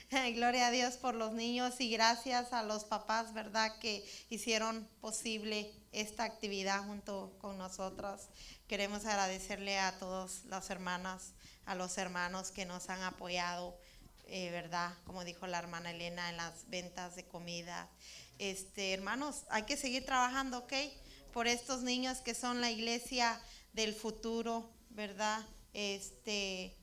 [0.33, 3.77] Gloria a Dios por los niños y gracias a los papás, ¿verdad?
[3.77, 8.29] Que hicieron posible esta actividad junto con nosotros.
[8.67, 11.33] Queremos agradecerle a todas las hermanas,
[11.67, 13.77] a los hermanos que nos han apoyado,
[14.25, 14.95] eh, ¿verdad?
[15.05, 17.87] Como dijo la hermana Elena, en las ventas de comida.
[18.39, 20.73] Este, hermanos, hay que seguir trabajando, ¿ok?
[21.31, 23.39] Por estos niños que son la iglesia
[23.73, 25.45] del futuro, ¿verdad?
[25.73, 26.75] Este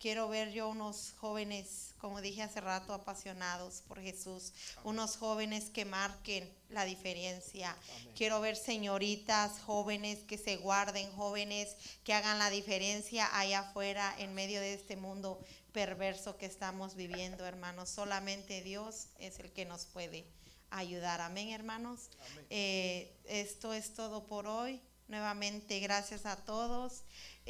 [0.00, 5.84] Quiero ver yo unos jóvenes, como dije hace rato, apasionados por Jesús, unos jóvenes que
[5.84, 7.76] marquen la diferencia.
[8.16, 14.32] Quiero ver señoritas jóvenes que se guarden, jóvenes que hagan la diferencia allá afuera en
[14.32, 15.38] medio de este mundo
[15.72, 17.90] perverso que estamos viviendo, hermanos.
[17.90, 20.24] Solamente Dios es el que nos puede
[20.70, 21.20] ayudar.
[21.20, 22.08] Amén, hermanos.
[22.48, 24.80] Eh, esto es todo por hoy.
[25.08, 27.02] Nuevamente, gracias a todos.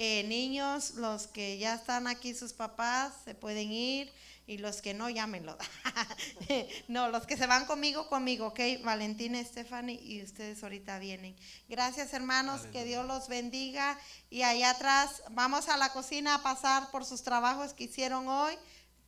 [0.02, 4.10] Eh, niños, los que ya están aquí, sus papás, se pueden ir
[4.47, 5.59] y los que no, llámenlo.
[6.89, 8.60] no, los que se van conmigo, conmigo, ¿ok?
[8.82, 11.36] Valentina, Stephanie y ustedes ahorita vienen.
[11.68, 13.98] Gracias hermanos, que Dios los bendiga.
[14.31, 18.55] Y allá atrás vamos a la cocina a pasar por sus trabajos que hicieron hoy,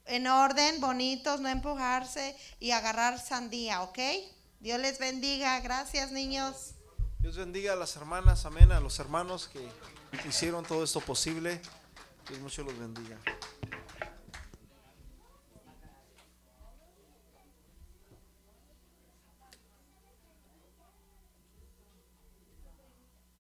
[0.05, 3.99] en orden, bonitos, no empujarse y agarrar sandía, ¿ok?
[4.61, 5.59] Dios les bendiga.
[5.61, 6.75] Gracias niños.
[7.21, 9.67] Dios bendiga a las hermanas, amén, a los hermanos que
[10.29, 11.61] hicieron todo esto posible.
[12.29, 13.19] Dios mucho los bendiga.